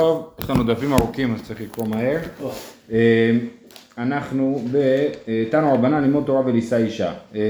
טוב, 0.00 0.30
יש 0.38 0.50
לנו 0.50 0.64
דפים 0.64 0.92
ארוכים 0.92 1.34
אז 1.34 1.42
צריך 1.42 1.60
לקרוא 1.60 1.86
מהר. 1.88 2.18
אנחנו 3.98 4.64
בתנא 4.72 5.66
רבנן 5.66 6.02
ללמוד 6.02 6.24
תורה 6.26 6.40
ולישא 6.46 6.76
אישה. 6.76 7.12
אני 7.34 7.40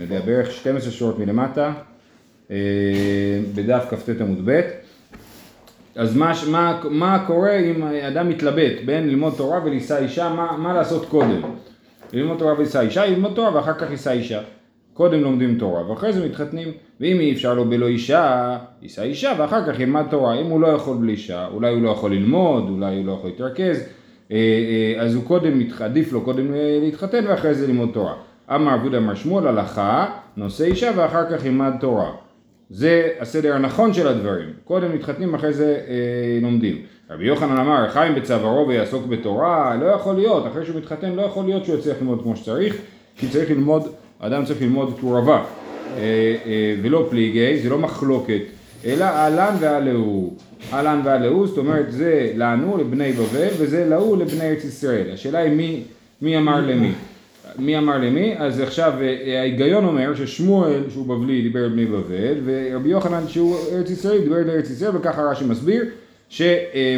יודע, 0.00 0.20
בערך 0.20 0.50
12 0.50 0.92
שורות 0.92 1.18
מלמטה, 1.18 1.72
בדף 3.54 3.84
כ"ט 3.90 4.20
עמוד 4.20 4.50
ב'. 4.50 4.60
אז 5.96 6.16
מה, 6.16 6.32
מה, 6.50 6.80
מה 6.90 7.24
קורה 7.26 7.56
אם 7.56 7.82
אדם 7.82 8.28
מתלבט 8.28 8.84
בין 8.84 9.08
ללמוד 9.08 9.34
תורה 9.36 9.60
ולישא 9.64 9.98
אישה, 9.98 10.28
מה, 10.28 10.56
מה 10.56 10.72
לעשות 10.72 11.08
קודם? 11.08 11.40
ללמוד 12.12 12.38
תורה 12.38 12.54
ולישא 12.54 12.80
אישה, 12.80 13.06
ללמוד 13.06 13.32
תורה 13.34 13.56
ואחר 13.56 13.74
כך 13.74 13.90
יישא 13.90 14.12
אישה. 14.12 14.40
קודם 14.94 15.20
לומדים 15.20 15.58
תורה 15.58 15.90
ואחרי 15.90 16.12
זה 16.12 16.26
מתחתנים 16.26 16.68
ואם 17.00 17.20
אי 17.20 17.32
אפשר 17.32 17.54
לו 17.54 17.64
בלא 17.64 17.86
אישה, 17.86 18.56
יישא 18.82 19.02
אישה 19.02 19.32
ואחר 19.38 19.72
כך 19.72 19.80
ילמד 19.80 20.04
תורה. 20.10 20.34
אם 20.34 20.46
הוא 20.46 20.60
לא 20.60 20.66
יכול 20.66 20.96
בלי 20.96 21.12
אישה, 21.12 21.46
אולי 21.46 21.74
הוא 21.74 21.82
לא 21.82 21.88
יכול 21.88 22.12
ללמוד, 22.12 22.68
אולי 22.70 22.96
הוא 22.96 23.06
לא 23.06 23.12
יכול 23.12 23.30
להתרכז 23.30 23.88
אז 25.00 25.14
הוא 25.14 25.24
קודם, 25.24 25.60
עדיף 25.80 26.12
לו 26.12 26.20
קודם 26.20 26.46
להתחתן 26.82 27.24
ואחרי 27.28 27.54
זה 27.54 27.66
ללמוד 27.66 27.90
תורה. 27.92 28.14
אמר 28.54 28.72
עבוד 28.72 28.94
אמר 28.94 29.14
שמואל 29.14 29.46
הלכה, 29.46 30.06
נושא 30.36 30.64
אישה 30.64 30.90
ואחר 30.96 31.30
כך 31.30 31.44
ילמד 31.44 31.72
תורה. 31.80 32.12
זה 32.70 33.08
הסדר 33.20 33.54
הנכון 33.54 33.92
של 33.92 34.08
הדברים, 34.08 34.48
קודם 34.64 34.94
מתחתנים 34.94 35.34
אחרי 35.34 35.52
זה 35.52 35.80
אה, 35.88 36.38
לומדים. 36.42 36.82
רבי 37.10 37.26
יוחנן 37.26 37.56
אמר 37.56 37.88
חיים 37.88 38.14
בצווארו 38.14 38.68
ויעסוק 38.68 39.06
בתורה, 39.06 39.76
לא 39.80 39.86
יכול 39.86 40.14
להיות, 40.14 40.46
אחרי 40.46 40.66
שהוא 40.66 40.76
מתחתן 40.76 41.12
לא 41.12 41.22
יכול 41.22 41.44
להיות 41.44 41.64
שהוא 41.64 41.78
יצליח 41.78 41.96
ללמוד 42.00 42.22
כמו 42.22 42.36
שצריך 42.36 42.76
כי 43.16 43.28
צריך 43.28 43.50
ללמוד 43.50 43.82
האדם 44.24 44.44
צריך 44.44 44.62
ללמוד 44.62 44.94
כי 45.00 45.06
הוא 45.06 45.18
רווק 45.18 45.46
ולא 46.82 47.06
פליגי, 47.10 47.58
זה 47.58 47.68
לא 47.68 47.78
מחלוקת, 47.78 48.40
אלא 48.84 49.04
אהלן 49.04 49.56
ואלהו. 49.60 50.34
אהלן 50.72 51.00
ואלהו, 51.04 51.46
זאת 51.46 51.58
אומרת 51.58 51.92
זה 51.92 52.32
לנו 52.36 52.76
לבני 52.76 53.12
בבל 53.12 53.48
וזה 53.58 53.86
להוא 53.88 54.16
לבני 54.16 54.50
ארץ 54.50 54.64
ישראל. 54.64 55.10
השאלה 55.12 55.38
היא 55.38 55.52
מי, 55.52 55.82
מי 56.22 56.38
אמר 56.38 56.60
למי. 56.60 56.92
מי 57.58 57.78
אמר 57.78 57.98
למי? 57.98 58.34
אז 58.38 58.60
עכשיו 58.60 58.92
ההיגיון 59.38 59.84
אומר 59.84 60.14
ששמואל 60.14 60.82
שהוא 60.90 61.06
בבלי 61.06 61.42
דיבר 61.42 61.66
לבני 61.66 61.86
בבל 61.86 62.34
ורבי 62.44 62.88
יוחנן 62.88 63.28
שהוא 63.28 63.56
ארץ 63.72 63.90
ישראל 63.90 64.20
דיבר 64.20 64.36
לארץ 64.46 64.70
ישראל 64.70 64.96
וככה 64.96 65.22
רש"י 65.22 65.44
מסביר 65.44 65.84
ששמואל 66.28 66.96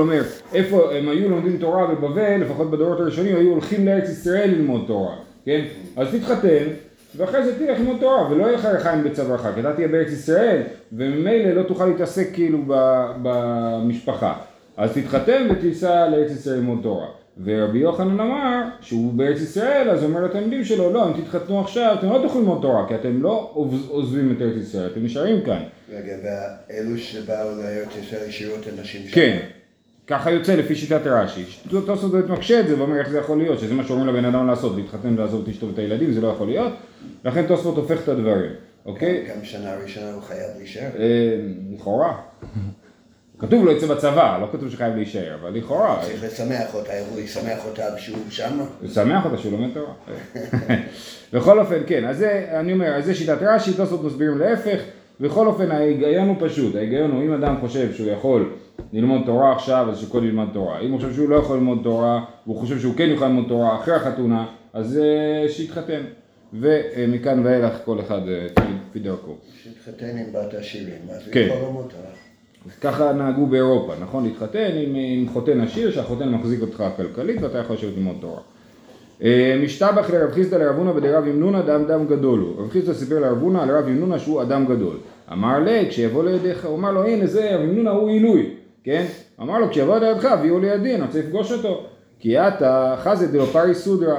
אומר 0.00 0.22
איפה 0.54 0.94
הם 0.94 1.08
היו 1.08 1.28
לומדים 1.28 1.56
תורה 1.56 1.86
בבבל 1.86 2.36
לפחות 2.36 2.70
בדורות 2.70 3.00
הראשונים 3.00 3.36
היו 3.36 3.50
הולכים 3.50 3.86
לארץ 3.86 4.08
ישראל 4.08 4.50
ללמוד 4.50 4.84
תורה 4.86 5.27
כן? 5.44 5.64
אז 5.96 6.08
תתחתן, 6.14 6.64
ואחרי 7.16 7.44
זה 7.44 7.58
תלך 7.58 7.78
ללמוד 7.78 7.96
תורה, 8.00 8.30
ולא 8.30 8.44
יהיה 8.44 8.58
לך 8.58 8.68
לחיים 8.74 9.04
בצווארך, 9.04 9.46
כי 9.54 9.60
אתה 9.60 9.72
תהיה 9.72 9.88
בארץ 9.88 10.12
ישראל, 10.12 10.62
וממילא 10.92 11.50
לא 11.50 11.62
תוכל 11.62 11.86
להתעסק 11.86 12.28
כאילו 12.32 12.58
במשפחה. 13.22 14.34
אז 14.76 14.92
תתחתן 14.94 15.46
ותיסע 15.50 16.08
לארץ 16.08 16.30
ישראל 16.30 16.56
ללמוד 16.56 16.78
תורה. 16.82 17.06
ורבי 17.44 17.78
יוחנן 17.78 18.20
אמר 18.20 18.62
שהוא 18.80 19.12
בארץ 19.12 19.40
ישראל, 19.40 19.90
אז 19.90 20.04
אומר 20.04 20.24
לתלמידים 20.24 20.64
שלו, 20.64 20.92
לא, 20.92 21.08
אם 21.08 21.12
תתחתנו 21.22 21.60
עכשיו, 21.60 21.96
אתם 21.98 22.08
לא 22.08 22.20
תוכלו 22.22 22.40
ללמוד 22.40 22.62
תורה, 22.62 22.88
כי 22.88 22.94
אתם 22.94 23.22
לא 23.22 23.50
עוזבים 23.88 24.34
את 24.36 24.42
ארץ 24.42 24.56
ישראל, 24.62 24.86
אתם 24.86 25.04
נשארים 25.04 25.44
כאן. 25.44 25.62
רגע, 25.92 26.12
ואלו 26.22 26.98
שבאו 26.98 27.48
לארץ 27.56 27.96
ישראל 28.00 28.28
ישירות 28.28 28.66
הנשים 28.66 29.08
שם? 29.08 29.14
כן. 29.14 29.38
ככה 30.08 30.30
יוצא 30.30 30.54
לפי 30.54 30.74
שיטת 30.74 31.00
רש"י. 31.04 31.44
תוספות 31.86 32.12
באמת 32.12 32.28
מקשה 32.30 32.60
את 32.60 32.68
זה 32.68 32.78
ואומר 32.78 32.98
איך 32.98 33.08
זה 33.08 33.18
יכול 33.18 33.38
להיות, 33.38 33.58
שזה 33.58 33.74
מה 33.74 33.84
שאומרים 33.84 34.08
לבן 34.08 34.24
אדם 34.24 34.46
לעשות, 34.46 34.76
להתחתן 34.76 35.14
ולעזוב 35.14 35.42
את 35.42 35.48
אשתו 35.48 35.68
ואת 35.68 35.78
הילדים, 35.78 36.12
זה 36.12 36.20
לא 36.20 36.28
יכול 36.28 36.46
להיות, 36.46 36.72
לכן 37.24 37.46
תוספות 37.46 37.76
הופך 37.76 38.02
את 38.02 38.08
הדברים, 38.08 38.50
אוקיי? 38.86 39.26
גם 39.30 39.44
שנה 39.44 39.74
ראשונה 39.82 40.12
הוא 40.12 40.22
חייב 40.22 40.50
להישאר? 40.58 40.88
לכאורה. 41.74 42.16
כתוב 43.38 43.64
לא 43.64 43.70
יצא 43.70 43.86
בצבא, 43.86 44.38
לא 44.40 44.48
כתוב 44.52 44.70
שחייב 44.70 44.94
להישאר, 44.94 45.34
אבל 45.40 45.50
לכאורה. 45.50 45.98
צריך 46.02 46.24
לשמח 46.24 46.74
אותה, 46.74 46.92
הוא 47.10 47.20
ישמח 47.20 47.66
אותה 47.66 47.98
שהוא 47.98 48.18
שמה? 48.30 48.64
לשמח 48.82 49.24
אותה 49.24 49.38
שהוא 49.38 49.52
לומד 49.52 49.74
תורה. 49.74 49.92
בכל 51.32 51.60
אופן, 51.60 51.78
כן, 51.86 52.04
אז 52.04 52.18
זה, 52.18 52.46
אני 52.52 52.72
אומר, 52.72 52.94
אז 52.94 53.04
זה 53.04 53.14
שיטת 53.14 53.38
רש"י, 53.40 53.72
תוספות 53.72 54.04
מסבירים 54.04 54.38
להפך, 54.38 54.80
בכל 55.20 55.46
אופן 55.46 55.70
ההיגיון 55.70 56.28
הוא 56.28 56.36
פשוט, 56.40 56.74
ההיגיון 56.74 57.10
הוא 57.10 57.22
אם 57.22 57.32
אדם 57.32 57.56
חושב 57.60 57.92
שהוא 57.92 58.10
יכול 58.10 58.52
ללמוד 58.92 59.22
תורה 59.26 59.52
עכשיו, 59.52 59.86
אז 59.90 59.98
שקודם 59.98 60.26
ילמד 60.26 60.46
תורה. 60.52 60.80
אם 60.80 60.90
הוא 60.90 61.00
חושב 61.00 61.14
שהוא 61.14 61.28
לא 61.28 61.36
יכול 61.36 61.56
ללמוד 61.56 61.80
תורה, 61.82 62.24
והוא 62.46 62.56
חושב 62.56 62.80
שהוא 62.80 62.94
כן 62.96 63.08
יוכל 63.08 63.26
ללמוד 63.26 63.44
תורה 63.48 63.76
אחרי 63.76 63.94
החתונה, 63.94 64.46
אז 64.72 65.00
שיתחתן. 65.48 66.02
ומכאן 66.52 67.46
ואילך 67.46 67.72
כל 67.84 68.00
אחד 68.00 68.20
לפי 68.90 68.98
דרכו. 68.98 69.34
שיתחתן 69.62 70.16
עם 70.18 70.32
בת 70.32 70.54
עשירים, 70.54 71.00
אז 71.10 71.28
כן. 71.32 71.46
יכול 71.50 71.66
ללמוד 71.66 71.86
תורה. 71.90 72.10
ככה 72.80 73.12
נהגו 73.12 73.46
באירופה, 73.46 73.94
נכון? 74.00 74.24
להתחתן 74.24 74.70
עם, 74.74 74.94
עם 74.94 75.28
חותן 75.28 75.60
עשיר, 75.60 75.90
שהחותן 75.90 76.28
מחזיק 76.28 76.60
אותך 76.60 76.84
כלכלית 76.96 77.42
ואתה 77.42 77.58
יכול 77.58 77.76
לשבת 77.76 77.96
ללמוד 77.96 78.16
תורה. 78.20 78.40
משתבח 79.64 80.10
לרב 80.10 80.30
חיסדא 80.30 80.56
לרב 80.56 80.76
הונא 80.76 80.92
בדרב 80.92 81.26
ימנונא 81.26 81.62
דם 81.62 81.84
דם 81.88 82.06
גדול 82.06 82.40
הוא. 82.40 82.62
רב 82.62 82.70
חיסדא 82.70 82.92
סיפר 82.92 83.18
לרב 83.18 83.42
הונא 83.42 83.58
על 83.58 83.70
רב 83.70 83.88
ימנונא 83.88 84.18
שהוא 84.18 84.42
אדם 84.42 84.66
גדול. 84.66 84.96
אמר 85.32 85.58
לי, 85.58 85.86
כשיבוא 85.88 86.24
לידיך, 86.24 86.64
הוא 86.64 86.76
אמר 86.76 86.92
לו, 86.92 87.06
הנה 87.06 87.26
זה 87.26 87.54
רב 87.54 87.60
המנונא 87.60 87.90
הוא 87.90 88.08
עילוי, 88.08 88.50
כן? 88.84 89.04
אמר 89.40 89.58
לו, 89.58 89.70
כשיבוא 89.70 89.98
לידך, 89.98 90.24
הביאו 90.24 90.58
לידי, 90.58 90.94
אני 90.94 91.02
רוצה 91.02 91.18
לפגוש 91.18 91.52
אותו. 91.52 91.84
כי 92.20 92.38
אתא 92.38 92.94
חזייה 92.98 93.30
דלא 93.30 93.44
פריס 93.44 93.84
סודרא, 93.84 94.16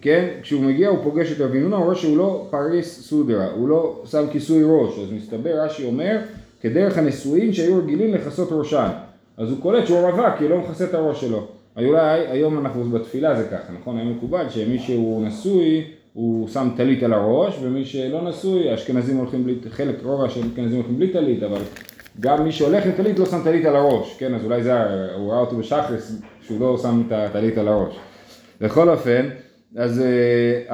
כן? 0.00 0.28
כשהוא 0.42 0.62
מגיע 0.62 0.88
הוא 0.88 0.98
פוגש 1.02 1.32
את 1.32 1.40
רב 1.40 1.54
המנונא, 1.54 1.76
הוא 1.76 1.84
רואה 1.84 1.96
שהוא 1.96 2.16
לא 2.16 2.46
פריס 2.50 3.00
סודרא, 3.00 3.46
הוא 3.56 3.68
לא 3.68 4.02
שם 4.04 4.24
כיסוי 4.30 4.62
ראש, 4.64 4.98
אז 4.98 5.12
מסתבר, 5.12 5.64
רש"י 5.64 5.84
אומר, 5.84 6.18
כדרך 6.60 6.98
הנשואים 6.98 7.52
שהיו 7.52 7.78
רגילים 7.78 8.14
לכסות 8.14 8.48
ראשם. 8.52 8.88
אז 9.36 9.50
הוא 9.50 9.58
קולט 9.60 9.86
שהוא 9.86 10.00
רווק, 10.00 10.38
כי 10.38 10.48
לא 10.48 10.58
מכסה 10.58 10.84
את 10.84 10.94
הראש 10.94 11.20
שלו. 11.20 11.46
אולי 11.76 12.26
היום 12.26 12.58
אנחנו 12.58 12.84
בתפילה 12.84 13.36
זה 13.36 13.48
ככה, 13.48 13.72
נכון? 13.80 13.98
היום 13.98 14.10
מקובל 14.10 14.48
שמי 14.48 14.78
שהוא 14.78 15.26
נשוי 15.26 15.84
הוא 16.12 16.48
שם 16.48 16.68
טלית 16.76 17.02
על 17.02 17.12
הראש 17.12 17.58
ומי 17.62 17.84
שלא 17.84 18.22
נשוי, 18.22 18.70
האשכנזים 18.70 19.16
הולכים 19.16 19.44
בלי, 19.44 19.54
חלק, 19.70 19.96
רוב 20.02 20.22
האשכנזים 20.22 20.76
הולכים 20.76 20.96
בלי 20.96 21.08
טלית, 21.08 21.42
אבל 21.42 21.60
גם 22.20 22.44
מי 22.44 22.52
שהולך 22.52 22.86
עם 22.86 22.92
טלית 22.92 23.18
לא 23.18 23.26
שם 23.26 23.42
טלית 23.44 23.64
על 23.64 23.76
הראש, 23.76 24.16
כן? 24.18 24.34
אז 24.34 24.44
אולי 24.44 24.62
זה, 24.62 24.82
הוא 25.14 25.32
ראה 25.32 25.40
אותו 25.40 25.56
בשחרס 25.56 26.20
שהוא 26.40 26.60
לא 26.60 26.78
שם 26.82 27.02
את 27.06 27.12
הטלית 27.12 27.58
על 27.58 27.68
הראש. 27.68 27.98
בכל 28.60 28.88
אופן, 28.88 29.28
אז 29.76 30.02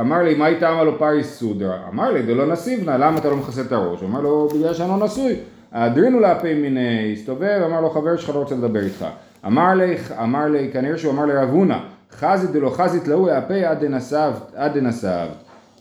אמר 0.00 0.22
לי, 0.22 0.34
מה 0.34 0.46
איתה 0.46 0.72
אמר 0.72 0.84
לו 0.84 0.98
פריס 0.98 1.38
סודרה? 1.38 1.88
אמר 1.92 2.12
לי, 2.12 2.22
דלא 2.22 2.46
נסיבנה, 2.46 2.98
למה 2.98 3.18
אתה 3.18 3.30
לא 3.30 3.36
מכסה 3.36 3.60
את 3.60 3.72
הראש? 3.72 4.00
הוא 4.00 4.08
אמר 4.08 4.20
לו, 4.20 4.48
בגלל 4.48 4.74
שאני 4.74 4.88
לא 4.88 5.06
נשוי. 5.06 5.36
אדרינו 5.70 6.20
לאפי 6.20 6.54
מיני, 6.54 7.12
הסתובב, 7.12 7.60
אמר 7.66 7.80
לו, 7.80 7.90
חבר 7.90 8.16
שלך 8.16 8.28
לא 8.28 8.40
רוצה 8.40 8.54
לדבר 8.54 8.80
איתך. 8.80 9.06
אמר 9.46 9.74
לי, 9.74 9.96
אמר 10.22 10.46
לי, 10.46 10.70
כנראה 10.72 10.98
שהוא 10.98 11.12
אמר 11.12 11.26
לרב 11.26 11.48
הונא, 11.50 11.78
חזית 12.12 12.50
דלא 12.50 12.70
חזית 12.70 13.08
להוא 13.08 13.30
יאפה 13.30 13.54
עד 14.54 14.74
דנסבת, 14.78 15.28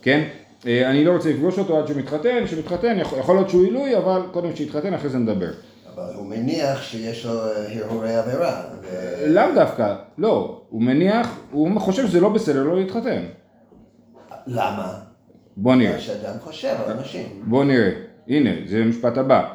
כן? 0.01 0.23
אני 0.65 1.05
לא 1.05 1.11
רוצה 1.11 1.29
לפגוש 1.29 1.59
אותו 1.59 1.79
עד 1.79 1.87
שהוא 1.87 1.97
מתחתן, 1.97 2.45
כשמתחתן 2.45 2.97
יכול 3.19 3.35
להיות 3.35 3.49
שהוא 3.49 3.63
עילוי, 3.63 3.97
אבל 3.97 4.21
קודם 4.31 4.55
שיתחתן 4.55 4.93
אחרי 4.93 5.09
זה 5.09 5.17
נדבר. 5.17 5.49
אבל 5.95 6.13
הוא 6.15 6.25
מניח 6.25 6.81
שיש 6.81 7.25
לו 7.25 7.31
הרהורי 7.31 8.15
עבירה. 8.15 8.61
ו- 8.81 9.27
לאו 9.27 9.43
דווקא, 9.55 9.95
לא, 10.17 10.61
הוא 10.69 10.81
מניח, 10.81 11.39
הוא 11.51 11.79
חושב 11.79 12.07
שזה 12.07 12.19
לא 12.19 12.29
בסדר 12.29 12.63
לא 12.63 12.75
להתחתן. 12.75 13.23
למה? 14.47 14.93
בוא 15.57 15.75
נראה. 15.75 15.93
מה 15.93 15.99
שאדם 15.99 16.39
חושב 16.39 16.75
על 16.85 16.97
אנשים. 16.97 17.27
בוא 17.43 17.63
נראה, 17.63 17.91
הנה, 18.27 18.49
זה 18.65 18.77
המשפט 18.77 19.17
הבא. 19.17 19.53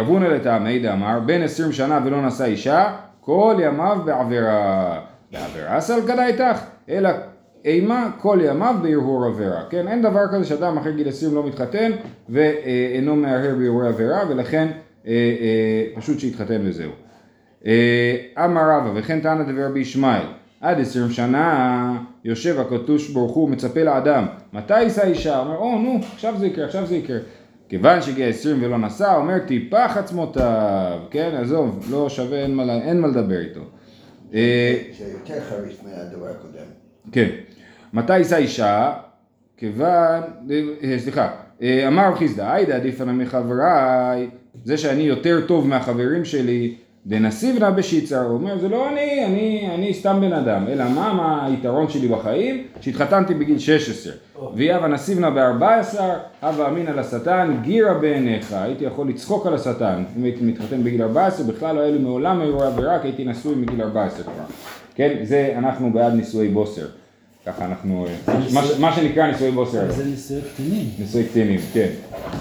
אבונה 0.00 0.28
לטעמי 0.28 0.78
דאמר, 0.78 1.20
בן 1.26 1.42
עשרים 1.42 1.72
שנה 1.72 2.00
ולא 2.04 2.26
נשא 2.26 2.44
אישה, 2.44 2.96
כל 3.30 3.56
ימיו 3.60 3.98
בעבירה. 4.04 5.00
בעבירה 5.32 5.80
סלקדה 5.80 6.26
איתך, 6.26 6.60
אלא 6.88 7.10
אימה 7.64 8.10
כל 8.20 8.38
ימיו 8.42 8.74
בהרהור 8.82 9.24
עבירה. 9.24 9.62
כן, 9.70 9.88
אין 9.88 10.02
דבר 10.02 10.26
כזה 10.32 10.44
שאדם 10.44 10.78
אחרי 10.78 10.92
גיל 10.92 11.08
עשרים 11.08 11.34
לא 11.34 11.46
מתחתן 11.46 11.92
ואינו 12.28 13.16
מהרהר 13.16 13.54
בהרהורי 13.58 13.88
עבירה, 13.88 14.22
ולכן 14.28 14.68
אה, 15.06 15.12
אה, 15.12 16.00
פשוט 16.00 16.18
שיתחתן 16.18 16.60
וזהו. 16.64 16.90
אה, 17.66 18.16
אמר 18.44 18.70
רבא, 18.70 18.90
וכן 18.94 19.20
טענת 19.20 19.46
דבר 19.46 19.66
רבי 19.66 19.80
ישמעאל, 19.80 20.22
עד 20.60 20.80
עשרים 20.80 21.10
שנה 21.10 21.96
יושב 22.24 22.60
הקדוש 22.60 23.10
ברוך 23.10 23.32
הוא 23.32 23.48
מצפה 23.48 23.82
לאדם, 23.82 24.26
מתי 24.52 24.82
יישא 24.82 25.02
אישה? 25.02 25.38
אומר, 25.38 25.56
או 25.56 25.78
נו, 25.78 25.98
עכשיו 26.14 26.34
זה 26.38 26.46
יקרה, 26.46 26.64
עכשיו 26.64 26.86
זה 26.86 26.96
יקרה. 26.96 27.18
כיוון 27.70 28.02
שהגיע 28.02 28.26
עשרים 28.26 28.62
ולא 28.62 28.78
נשא, 28.78 29.14
אומר 29.16 29.38
טיפח 29.38 29.96
עצמותיו, 29.96 30.98
כן, 31.10 31.30
עזוב, 31.42 31.86
לא 31.90 32.08
שווה, 32.08 32.42
אין 32.42 32.54
מה, 32.54 32.74
אין 32.74 33.00
מה 33.00 33.08
לדבר 33.08 33.40
איתו. 33.40 33.60
אה, 34.34 34.76
זה 34.98 35.12
יותר 35.12 35.40
חריף 35.48 35.80
מהדבר 35.84 36.26
הקודם. 36.26 36.66
כן. 37.12 37.28
מתי 37.92 38.18
יישא 38.18 38.36
אישה? 38.36 38.92
כיוון, 39.56 40.22
אה, 40.82 40.98
סליחה, 40.98 41.30
אמר 41.62 42.08
רב 42.08 42.14
חיסדא, 42.14 42.52
האי 42.52 42.76
דעדיפנא 42.76 43.00
מחבראי, 43.00 44.30
זה 44.64 44.78
שאני 44.78 45.02
יותר 45.02 45.46
טוב 45.46 45.66
מהחברים 45.66 46.24
שלי, 46.24 46.74
דנסיבנא 47.06 47.70
בשיתסר, 47.70 48.22
הוא 48.22 48.34
אומר 48.34 48.58
זה 48.58 48.68
לא 48.68 48.88
אני, 48.88 49.24
אני, 49.26 49.70
אני 49.74 49.94
סתם 49.94 50.18
בן 50.20 50.32
אדם, 50.32 50.68
אלא 50.68 50.84
מה, 50.84 51.12
מה 51.12 51.46
היתרון 51.46 51.88
שלי 51.88 52.08
בחיים? 52.08 52.66
שהתחתנתי 52.80 53.34
בגיל 53.34 53.58
16, 53.58 54.12
ואי 54.54 54.84
הוה 54.84 55.18
נסיבנא 55.18 55.30
ב-14, 55.30 56.00
הוה 56.42 56.68
אמינא 56.68 56.90
לשטן, 56.90 57.56
גירא 57.62 57.94
בעיניך, 57.94 58.52
הייתי 58.52 58.84
יכול 58.84 59.08
לצחוק 59.08 59.46
על 59.46 59.54
השטן, 59.54 60.04
אם 60.18 60.24
הייתי 60.24 60.44
מתחתן 60.44 60.84
בגיל 60.84 61.02
14, 61.02 61.46
בכלל 61.46 61.76
לא 61.76 61.80
היה 61.80 61.90
לי 61.90 61.98
מעולם 61.98 62.40
עבירה, 62.40 62.98
כי 62.98 63.08
הייתי 63.08 63.24
נשוי 63.24 63.54
מגיל 63.54 63.82
14 63.82 64.22
כבר, 64.22 64.32
כן, 64.94 65.18
זה 65.22 65.54
אנחנו 65.58 65.92
בעד 65.92 66.14
נישואי 66.14 66.48
בוסר, 66.48 66.86
ככה 67.46 67.64
אנחנו, 67.64 68.06
מה, 68.54 68.60
מה 68.78 68.92
שנקרא 68.92 69.26
נישואי 69.26 69.50
בוסר. 69.50 69.92
זה 69.92 70.04
נישואי 70.04 70.40
קטינים. 70.54 70.86
נישואי 70.98 71.24
קטינים, 71.24 71.60
כן. 71.72 71.88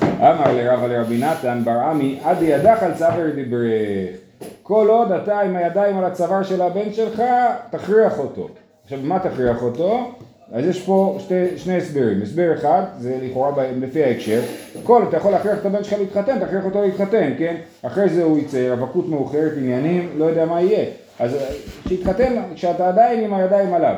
אמר 0.01 0.53
לרב 0.53 0.83
לרבי 0.83 1.17
נתן 1.17 1.61
בר 1.63 1.79
עמי, 1.79 2.19
עד 2.23 2.37
ידך 2.41 2.83
על 2.83 2.93
צוואר 2.93 3.29
דברך. 3.35 4.28
כל 4.69 4.87
עוד 4.89 5.11
אתה 5.11 5.39
עם 5.39 5.55
הידיים 5.55 5.97
על 5.97 6.05
הצוואר 6.05 6.43
של 6.43 6.61
הבן 6.61 6.93
שלך, 6.93 7.23
תכריח 7.69 8.19
אותו. 8.19 8.47
עכשיו, 8.83 8.99
מה 9.03 9.19
תכריח 9.19 9.63
אותו? 9.63 10.11
אז 10.51 10.65
יש 10.65 10.81
פה 10.81 11.17
שתי, 11.19 11.57
שני 11.57 11.77
הסברים. 11.77 12.21
הסבר 12.21 12.53
אחד, 12.53 12.81
זה 12.99 13.17
לכאורה 13.23 13.51
ב- 13.51 13.83
לפי 13.83 14.03
ההקשר. 14.03 14.41
כל, 14.83 15.03
אתה 15.09 15.17
יכול 15.17 15.31
להכריח 15.31 15.57
את 15.59 15.65
הבן 15.65 15.83
שלך 15.83 15.99
להתחתן, 15.99 16.39
תכריח 16.45 16.65
אותו 16.65 16.81
להתחתן, 16.81 17.31
כן? 17.37 17.55
אחרי 17.81 18.09
זה 18.09 18.23
הוא 18.23 18.39
יצא, 18.39 18.69
רווקות 18.71 19.09
מאוחרת, 19.09 19.51
עניינים, 19.57 20.09
לא 20.17 20.25
יודע 20.25 20.45
מה 20.45 20.61
יהיה. 20.61 20.85
אז 21.19 21.35
אה, 21.35 21.49
שיתחתן 21.87 22.41
כשאתה 22.55 22.87
עדיין 22.87 23.23
עם 23.23 23.33
הידיים 23.33 23.73
עליו, 23.73 23.95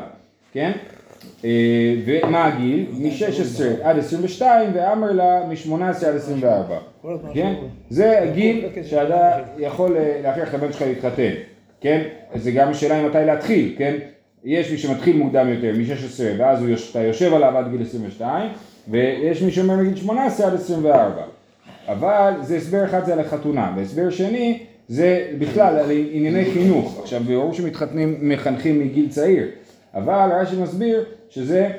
כן? 0.53 0.71
אה, 1.45 1.49
ומה 2.05 2.45
הגיל? 2.45 2.85
מ-16 2.91 3.63
עד 3.83 3.97
22 3.97 4.69
ואמר 4.73 5.11
לה 5.11 5.41
מ-18 5.49 6.05
עד 6.07 6.15
24. 6.15 6.77
כן? 7.33 7.53
זה 7.89 8.21
הגיל 8.21 8.65
שאתה 8.83 9.39
יכול 9.57 9.97
אה, 9.97 10.19
להכריח 10.23 10.49
את 10.49 10.53
הבן 10.53 10.71
שלך 10.73 10.81
להתחתן. 10.81 11.31
כן? 11.81 12.01
זה 12.35 12.51
גם 12.51 12.73
שאלה 12.73 12.99
אם 12.99 13.05
מתי 13.05 13.17
להתחיל, 13.25 13.75
כן? 13.77 13.97
יש 14.43 14.71
מי 14.71 14.77
שמתחיל 14.77 15.17
מוקדם 15.17 15.47
יותר, 15.49 15.73
מ-16 15.77 16.23
ואז 16.37 16.65
אתה 16.91 16.99
יושב 16.99 17.33
עליו 17.33 17.57
עד 17.57 17.71
גיל 17.71 17.81
22 17.81 18.51
ויש 18.87 19.41
מי 19.41 19.51
שאומר 19.51 19.75
מגיל 19.75 19.95
18 19.95 20.47
עד 20.47 20.53
24. 20.53 21.23
אבל 21.87 22.33
זה 22.41 22.55
הסבר 22.55 22.85
אחד 22.85 23.05
זה 23.05 23.13
על 23.13 23.19
החתונה, 23.19 23.73
והסבר 23.77 24.09
שני 24.09 24.59
זה 24.87 25.27
בכלל 25.39 25.77
על 25.77 25.91
ענייני 26.11 26.45
חינוך. 26.45 26.99
עכשיו 27.01 27.21
ברור 27.23 27.53
שמתחתנים, 27.53 28.17
מחנכים 28.21 28.79
מגיל 28.79 29.09
צעיר, 29.09 29.47
אבל 29.93 30.29
רש"י 30.33 30.55
מסביר 30.55 31.03
שזה 31.29 31.69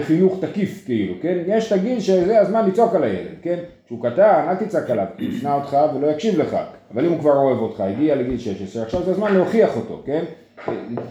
חינוך 0.00 0.44
תקיף 0.44 0.82
כאילו, 0.84 1.14
כן? 1.22 1.38
יש 1.46 1.72
את 1.72 1.78
הגיל 1.78 2.00
שזה 2.00 2.40
הזמן 2.40 2.68
לצעוק 2.68 2.94
על 2.94 3.02
הילד, 3.04 3.34
כן? 3.42 3.58
כשהוא 3.86 4.02
קטן, 4.02 4.44
אל 4.48 4.54
תצעק 4.54 4.90
עליו, 4.90 5.06
כי 5.18 5.24
הוא 5.24 5.34
ישנא 5.34 5.54
אותך 5.54 5.76
ולא 5.94 6.06
יקשיב 6.06 6.38
לך, 6.38 6.56
אבל 6.94 7.04
אם 7.04 7.10
הוא 7.10 7.18
כבר 7.18 7.36
אוהב 7.36 7.58
אותך, 7.58 7.80
הגיע 7.80 8.14
לגיל 8.14 8.38
16, 8.38 8.82
עכשיו 8.82 9.02
זה 9.02 9.10
הזמן 9.10 9.34
להוכיח 9.34 9.76
אותו, 9.76 10.02
כן? 10.04 10.24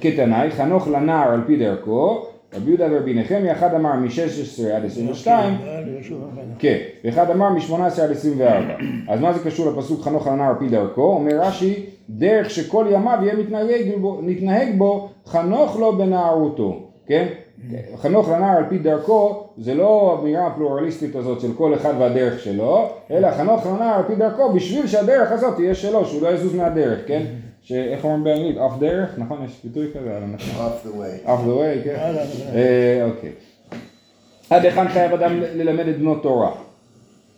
כתנאי, 0.01 0.51
חנוך 0.51 0.87
לנער 0.87 1.31
על 1.31 1.41
פי 1.47 1.57
דרכו, 1.57 2.25
רבי 2.53 2.69
יהודה 2.69 2.87
ורבי 2.91 3.13
נחמיה, 3.13 3.53
אחד 3.53 3.73
אמר 3.73 3.93
מ-16 3.93 4.73
עד 4.73 4.85
22, 4.85 5.53
כן, 6.59 6.77
ואחד 7.03 7.29
אמר 7.29 7.49
מ-18 7.49 8.01
עד 8.01 8.11
24. 8.11 8.73
אז 9.07 9.19
מה 9.19 9.33
זה 9.33 9.49
קשור 9.49 9.71
לפסוק 9.71 10.01
חנוך 10.01 10.27
לנער 10.27 10.49
על 10.49 10.55
פי 10.59 10.69
דרכו? 10.69 11.01
אומר 11.01 11.39
רש"י, 11.41 11.85
דרך 12.09 12.49
שכל 12.49 12.85
ימיו 12.91 13.19
יהיה 13.21 13.35
מתנהג 13.35 13.97
בו, 14.01 14.19
מתנהג 14.21 14.77
בו 14.77 15.09
חנוך 15.25 15.79
לו 15.79 15.97
בנערותו, 15.97 16.89
כן? 17.05 17.27
חנוך 17.97 18.29
לנער 18.29 18.57
על 18.57 18.63
פי 18.69 18.77
דרכו 18.77 19.43
זה 19.57 19.73
לא 19.73 20.15
האמירה 20.17 20.47
הפלורליסטית 20.47 21.15
הזאת 21.15 21.41
של 21.41 21.53
כל 21.57 21.73
אחד 21.73 21.93
והדרך 21.99 22.39
שלו, 22.39 22.89
אלא 23.11 23.31
חנוך 23.31 23.65
לנער 23.65 23.95
על 23.95 24.03
פי 24.07 24.15
דרכו 24.15 24.53
בשביל 24.53 24.87
שהדרך 24.87 25.31
הזאת 25.31 25.55
תהיה 25.55 25.75
שלו, 25.75 26.05
שהוא 26.05 26.21
לא 26.21 26.27
יזוז 26.27 26.55
מהדרך, 26.55 26.99
כן? 27.07 27.23
שאיך 27.61 28.03
אומרים 28.03 28.23
באנגלית? 28.23 28.57
אוף 28.57 28.77
דרך? 28.79 29.09
נכון? 29.17 29.45
יש 29.45 29.59
ביטוי 29.63 29.87
כזה? 29.93 30.17
הנכון. 30.17 30.65
off 30.67 30.87
the 30.87 30.91
way. 30.91 31.27
off 31.27 31.47
the 31.47 31.59
way, 31.59 31.83
כן? 31.83 31.95
אה, 32.53 33.05
אוקיי. 33.09 33.31
עד 34.49 34.65
היכן 34.65 34.87
חייב 34.87 35.13
אדם 35.13 35.39
ללמד 35.39 35.87
את 35.87 35.97
בנו 35.97 36.15
תורה? 36.15 36.51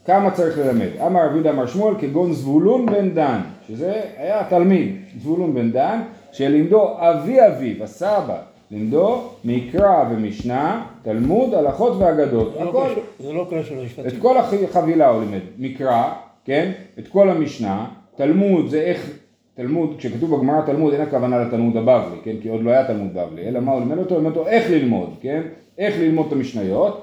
כמה 0.05 0.31
צריך 0.31 0.57
ללמד? 0.57 0.87
אמר 1.05 1.25
רבי 1.25 1.33
יהודה 1.33 1.49
אמר 1.49 1.67
שמואל 1.67 1.95
כגון 1.99 2.33
זבולון 2.33 2.85
בן 2.85 3.13
דן, 3.13 3.39
שזה 3.67 4.01
היה 4.17 4.43
תלמיד, 4.49 4.95
זבולון 5.21 5.53
בן 5.53 5.71
דן, 5.71 6.01
שלימדו 6.31 6.87
אבי 6.97 7.47
אביו, 7.47 7.83
הסבא, 7.83 8.37
לימדו 8.71 9.21
מקרא 9.45 10.03
ומשנה, 10.11 10.85
תלמוד, 11.03 11.53
הלכות 11.53 11.97
ואגדות, 11.97 12.53
זה 12.53 12.63
לא 12.63 12.69
הכל, 12.69 13.01
זה 13.19 13.33
לא 13.33 13.47
קשור 13.51 13.77
למשפטים. 13.77 14.07
את 14.07 14.13
כל 14.21 14.37
החבילה 14.37 15.09
הוא 15.09 15.21
לימד, 15.21 15.39
מקרא, 15.57 16.13
כן, 16.45 16.71
את 16.99 17.07
כל 17.07 17.29
המשנה, 17.29 17.85
תלמוד 18.15 18.69
זה 18.69 18.81
איך, 18.81 19.09
תלמוד, 19.55 19.95
כשכתוב 19.97 20.35
בגמרא 20.35 20.61
תלמוד 20.65 20.93
אין 20.93 21.01
הכוונה 21.01 21.43
לתלמוד 21.43 21.77
הבבלי, 21.77 22.17
כן, 22.23 22.35
כי 22.41 22.49
עוד 22.49 22.63
לא 22.63 22.71
היה 22.71 22.87
תלמוד 22.87 23.13
בבלי, 23.13 23.47
אלא 23.47 23.59
מה 23.59 23.71
הוא 23.71 23.79
לימד 23.79 23.97
אותו? 23.97 24.15
לימד 24.15 24.37
אותו 24.37 24.47
איך 24.47 24.71
ללמוד, 24.71 25.09
כן, 25.21 25.41
איך 25.77 25.95
ללמוד 25.99 26.27
את 26.27 26.33
המשניות, 26.33 27.01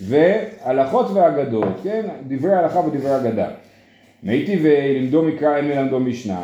והלכות 0.00 1.06
ואגדות, 1.14 1.68
כן, 1.82 2.06
דברי 2.28 2.54
הלכה 2.54 2.78
ודברי 2.78 3.16
אגדה. 3.16 3.48
מייתי 4.22 4.58
ולימדו 4.62 5.22
מקרא 5.22 5.56
אין 5.56 5.68
ללמדו 5.68 6.00
משנה, 6.00 6.42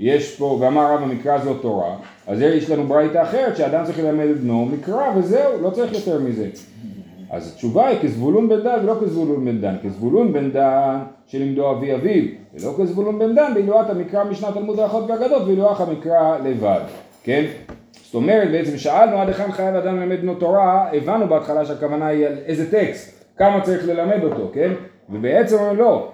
יש 0.00 0.36
פה, 0.36 0.58
ואמר 0.60 0.92
רב 0.92 1.02
המקרא 1.02 1.38
זו 1.38 1.54
תורה, 1.54 1.96
אז 2.26 2.40
יש 2.40 2.70
לנו 2.70 2.86
ברייתא 2.86 3.22
אחרת 3.22 3.56
שאדם 3.56 3.84
צריך 3.84 3.98
ללמד 3.98 4.26
את 4.30 4.40
בנו 4.40 4.64
מקרא 4.64 5.10
וזהו, 5.16 5.62
לא 5.62 5.70
צריך 5.70 5.92
יותר 5.92 6.20
מזה. 6.20 6.48
אז 7.30 7.52
התשובה 7.52 7.86
היא 7.86 7.98
כזבולון 8.02 8.48
בן 8.48 8.62
דן 8.62 8.78
ולא 8.82 8.96
כזבולון 9.00 9.44
בן 9.44 9.60
דן, 9.60 9.74
כזבולון 9.84 10.32
בן 10.32 10.50
דן 10.50 10.98
שלימדו 11.26 11.70
אבי 11.70 11.94
אביו, 11.94 12.24
ולא 12.54 12.74
כזבולון 12.80 13.18
בן 13.18 13.34
דן 13.34 13.54
בהילואת 13.54 13.90
המקרא 13.90 14.24
משנת 14.24 14.54
תלמוד 14.54 14.80
הלכות 14.80 15.10
ואגדות 15.10 15.42
והילוח 15.42 15.80
המקרא 15.80 16.38
לבד, 16.44 16.80
כן? 17.22 17.44
זאת 18.04 18.14
אומרת 18.14 18.50
בעצם 18.50 18.78
שאלנו 18.78 19.16
עד 19.16 19.28
היכן 19.28 19.52
חייב 19.52 19.74
אדם 19.74 20.00
ללמד 20.00 20.20
בנו 20.20 20.34
תורה, 20.34 20.88
הבנו 20.92 21.28
בהתחלה 21.28 21.64
שהכוונה 21.64 22.06
היא 22.06 22.26
על 22.26 22.36
איזה 22.46 22.70
טקסט, 22.70 23.24
כמה 23.36 23.60
צריך 23.60 23.88
ללמד 23.88 24.24
אותו, 24.24 24.50
כן? 24.52 24.72
ובעצם 25.10 25.56
לא, 25.76 26.08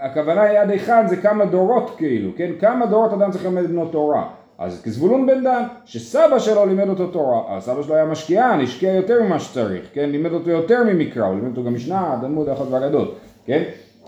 הכוונה 0.00 0.42
היא 0.42 0.58
עד 0.58 0.70
היכן 0.70 1.08
זה 1.08 1.16
כמה 1.16 1.44
דורות 1.44 1.94
כאילו, 1.98 2.30
כן? 2.36 2.50
כמה 2.60 2.86
דורות 2.86 3.12
אדם 3.12 3.30
צריך 3.30 3.44
ללמד 3.44 3.66
בנו 3.66 3.86
תורה. 3.86 4.28
אז 4.58 4.82
כזבולון 4.82 5.26
בן 5.26 5.44
דן, 5.44 5.62
שסבא 5.84 6.38
שלו 6.38 6.66
לימד 6.66 6.88
אותו 6.88 7.06
תורה, 7.06 7.56
אז 7.56 7.62
סבא 7.62 7.82
שלו 7.82 7.94
היה 7.94 8.04
משקיען, 8.04 8.60
השקיע 8.60 8.92
יותר 8.92 9.22
ממה 9.22 9.40
שצריך, 9.40 9.82
כן? 9.92 10.10
לימד 10.10 10.32
אותו 10.32 10.50
יותר 10.50 10.84
ממקרא, 10.84 11.26
הוא 11.26 11.34
לימד 11.34 11.50
אותו 11.50 11.64
גם 11.64 11.74
משנה, 11.74 12.18
תלמוד, 12.20 12.48
הלכות 12.48 12.68
ואגדות, 12.70 13.18
כן? 13.46 13.62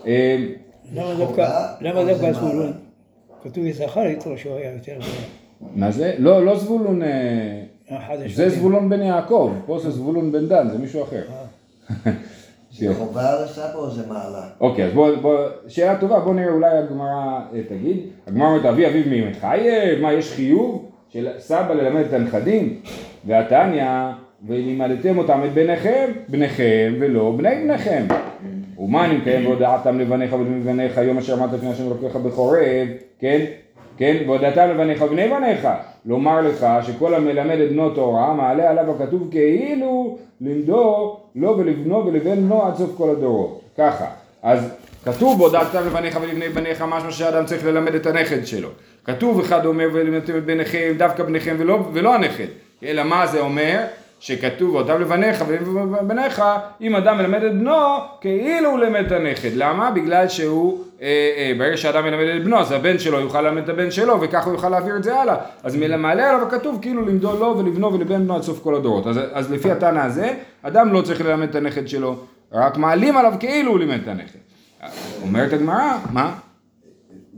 אה, 0.06 0.46
למה 0.92 2.04
דווקא, 2.04 2.32
זבולון? 2.32 2.72
כתוב 3.44 3.64
יששכר 3.64 4.06
יתרו 4.06 4.38
שהוא 4.38 4.56
היה 4.56 4.72
יותר 4.72 4.98
מה 5.74 5.90
זה? 5.90 6.14
לא, 6.18 6.44
לא 6.44 6.58
זבולון, 6.58 7.02
אה, 7.02 7.62
אחד 7.88 8.16
זה. 8.34 8.48
זבולון 8.48 8.88
בן 8.88 9.02
יעקב, 9.02 9.52
פה 9.66 9.78
זה 9.78 9.90
זבולון 9.90 10.32
בן 10.32 10.48
דן, 10.48 10.68
זה 10.68 10.78
מישהו 10.78 11.02
אחר. 11.02 11.22
זה 12.72 12.94
חובה 12.94 13.44
לסבא 13.44 13.74
או 13.74 13.90
זה 13.90 14.02
מעלה? 14.08 14.42
אוקיי, 14.60 14.84
אז 14.84 14.92
בוא, 14.92 15.16
בוא, 15.22 15.38
שאלה 15.68 16.00
טובה, 16.00 16.20
בוא 16.20 16.34
נראה 16.34 16.52
אולי 16.52 16.78
הגמרא 16.78 17.40
אה, 17.54 17.60
תגיד. 17.68 17.98
הגמרא 18.26 18.48
אומרת 18.48 18.64
אבי 18.64 18.86
אביו 18.86 19.02
מי 19.06 19.30
מחייב, 19.30 20.00
מה 20.00 20.12
יש 20.12 20.32
חיוב 20.32 20.90
של 21.08 21.28
סבא 21.38 21.74
ללמד 21.74 22.04
את 22.04 22.12
הנכדים? 22.12 22.80
והתניא, 23.26 23.84
ולימדתם 24.46 25.18
אותם 25.18 25.40
את 25.44 25.52
בניכם, 25.52 26.12
בניכם 26.28 26.94
ולא 27.00 27.34
בני 27.36 27.54
בניכם. 27.54 28.06
ומה 28.78 29.04
אני 29.04 29.16
מקיים 29.16 29.46
והודעתם 29.46 29.98
לבניך 29.98 30.32
ולבניך 30.32 30.96
יום 30.96 31.18
אשר 31.18 31.34
אמרת 31.34 31.52
לפני 31.52 31.70
השם 31.70 31.86
אלוקיך 31.86 32.16
בחורב, 32.16 32.88
כן? 33.18 33.44
כן, 34.02 34.16
והודעתם 34.26 34.68
לבניך 34.68 35.02
ובני 35.02 35.28
בניך, 35.28 35.68
לומר 36.06 36.40
לך 36.40 36.66
שכל 36.82 37.14
המלמד 37.14 37.58
את 37.58 37.70
בנו 37.70 37.90
תורה, 37.90 38.34
מעלה 38.34 38.70
עליו 38.70 38.90
הכתוב 38.90 39.28
כאילו 39.30 40.18
לימדו 40.40 41.16
לו 41.34 41.58
ולבנו 41.58 42.06
ולבן 42.06 42.36
בנו 42.36 42.62
עד 42.62 42.74
סוף 42.76 42.90
כל 42.96 43.10
הדורות. 43.10 43.60
ככה, 43.78 44.06
אז 44.42 44.74
כתוב 45.04 45.40
והודעתם 45.40 45.86
לבניך 45.86 46.18
ולבני 46.22 46.48
בניך 46.48 46.84
משמע 46.88 47.10
שאדם 47.10 47.46
צריך 47.46 47.64
ללמד 47.64 47.94
את 47.94 48.06
הנכד 48.06 48.46
שלו. 48.46 48.68
כתוב 49.04 49.40
אחד 49.40 49.66
אומר 49.66 49.88
ולימדתם 49.92 50.36
את 50.36 50.44
בניכם, 50.44 50.92
דווקא 50.96 51.22
בניכם 51.22 51.56
ולא, 51.58 51.78
ולא 51.92 52.14
הנכד. 52.14 52.46
אלא 52.84 53.02
מה 53.02 53.26
זה 53.26 53.40
אומר? 53.40 53.78
שכתוב 54.22 54.74
אותם 54.74 55.00
לבניך 55.00 55.44
ובניך, 55.48 56.42
אם 56.80 56.96
אדם 56.96 57.18
מלמד 57.18 57.42
את 57.42 57.52
בנו, 57.52 57.76
כאילו 58.20 58.70
הוא 58.70 58.78
למד 58.78 59.04
את 59.06 59.12
הנכד. 59.12 59.50
למה? 59.54 59.90
בגלל 59.90 60.28
שהוא, 60.28 60.84
אה, 61.02 61.06
אה, 61.36 61.52
ברגע 61.58 61.76
שאדם 61.76 62.04
מלמד 62.04 62.36
את 62.36 62.44
בנו, 62.44 62.58
אז 62.58 62.72
הבן 62.72 62.98
שלו 62.98 63.20
יוכל 63.20 63.40
ללמד 63.40 63.62
את 63.62 63.68
הבן 63.68 63.90
שלו, 63.90 64.20
וככה 64.20 64.44
הוא 64.46 64.52
יוכל 64.54 64.68
להעביר 64.68 64.96
את 64.96 65.04
זה 65.04 65.20
הלאה. 65.20 65.36
אז 65.62 65.76
מעלה 65.76 66.30
עליו 66.30 66.46
הכתוב, 66.46 66.78
כאילו 66.82 67.06
לימדו 67.06 67.32
לו 67.38 67.58
ולבנו 67.58 67.92
ולבן 67.94 68.24
בנו 68.24 68.36
עד 68.36 68.42
סוף 68.42 68.60
כל 68.62 68.74
הדורות. 68.74 69.06
אז, 69.06 69.20
אז 69.32 69.50
לפי 69.52 69.70
הטענה 69.70 70.04
הזה, 70.04 70.34
אדם 70.62 70.92
לא 70.92 71.02
צריך 71.02 71.20
ללמד 71.20 71.48
את 71.48 71.54
הנכד 71.54 71.88
שלו, 71.88 72.16
רק 72.52 72.76
מעלים 72.76 73.16
עליו 73.16 73.32
כאילו 73.40 73.70
הוא 73.70 73.78
לימד 73.78 73.98
את 74.02 74.08
הנכד. 74.08 74.38
אומרת 75.22 75.52
הגמרא, 75.52 75.98
מה? 76.12 76.34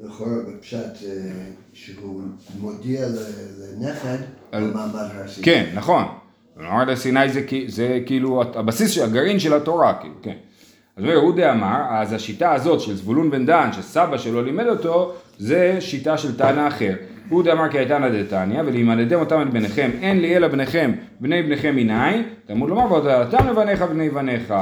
לכאורה 0.02 0.30
בפשט 0.48 0.78
אה, 0.78 1.10
שהוא 1.72 2.22
מודיע 2.60 3.00
לנכד 3.80 4.16
על- 4.52 4.70
מעמד 4.74 4.94
הר. 4.94 5.24
כן, 5.42 5.64
נכון. 5.74 6.04
מעמד 6.56 6.88
הר 6.88 6.96
סיני 6.96 7.28
זה, 7.28 7.40
זה 7.66 8.00
כאילו 8.06 8.42
הבסיס, 8.54 8.98
הגרעין 8.98 9.38
של 9.38 9.54
התורה, 9.54 9.94
כאילו, 10.00 10.14
כן. 10.22 10.34
אז 10.96 11.04
הוא 11.04 11.36
דאמר, 11.36 11.80
אז 11.90 12.12
השיטה 12.12 12.52
הזאת 12.52 12.80
של 12.80 12.94
זבולון 12.94 13.30
בן 13.30 13.46
דן, 13.46 13.68
שסבא 13.72 14.18
שלו 14.18 14.42
לימד 14.42 14.66
אותו, 14.66 15.12
זה 15.38 15.76
שיטה 15.80 16.18
של 16.18 16.36
טענה 16.36 16.68
אחר. 16.68 16.94
הוא 17.28 17.42
דאמר 17.42 17.68
כי 17.68 17.78
הייתנא 17.78 18.08
דתניא, 18.08 18.62
ולימדתם 18.66 19.14
אותם 19.14 19.42
את 19.42 19.50
בניכם, 19.50 19.90
אין 20.02 20.20
לי 20.20 20.36
אלא 20.36 20.48
בניכם, 20.48 20.92
בני 21.20 21.42
בניכם 21.42 21.76
מנין, 21.76 22.22
תלמוד 22.46 22.70
לומר 22.70 22.92
והודעתם 22.92 23.48
לבניך 23.48 23.82
בני 23.82 24.10
בניך. 24.10 24.54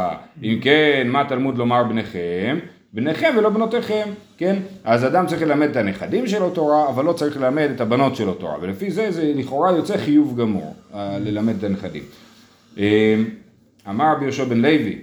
אם 0.43 0.59
כן, 0.63 1.09
מה 1.09 1.25
תלמוד 1.25 1.59
לומר 1.59 1.85
בניכם? 1.85 2.59
בניכם 2.95 3.35
ולא 3.39 3.51
בנותיכם, 3.51 4.09
כן? 4.37 4.57
אז 4.85 5.05
אדם 5.05 5.27
צריך 5.27 5.43
ללמד 5.43 5.69
את 5.71 5.77
הנכדים 5.77 6.27
שלו 6.27 6.51
תורה, 6.51 6.89
אבל 6.89 7.05
לא 7.05 7.13
צריך 7.13 7.37
ללמד 7.37 7.71
את 7.75 7.81
הבנות 7.81 8.17
שלו 8.17 8.35
תורה, 8.35 8.57
ולפי 8.61 8.91
זה 8.91 9.11
זה 9.11 9.33
לכאורה 9.37 9.73
יוצא 9.73 9.97
חיוב 9.97 10.41
גמור, 10.41 10.75
אה, 10.95 11.19
ללמד 11.19 11.55
את 11.59 11.65
הנכדים. 11.65 12.03
אה, 12.79 13.17
אמר 13.89 14.13
רבי 14.13 14.25
יהושע 14.25 14.45
בן 14.45 14.61
לוי, 14.61 14.99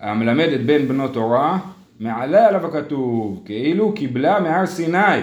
המלמד 0.00 0.48
את 0.54 0.66
בן 0.66 0.88
בנו 0.88 1.08
תורה, 1.08 1.58
מעלה 2.00 2.48
עליו 2.48 2.66
הכתוב, 2.66 3.42
כאילו 3.44 3.92
קיבלה 3.92 4.40
מהר 4.40 4.66
סיני. 4.66 5.20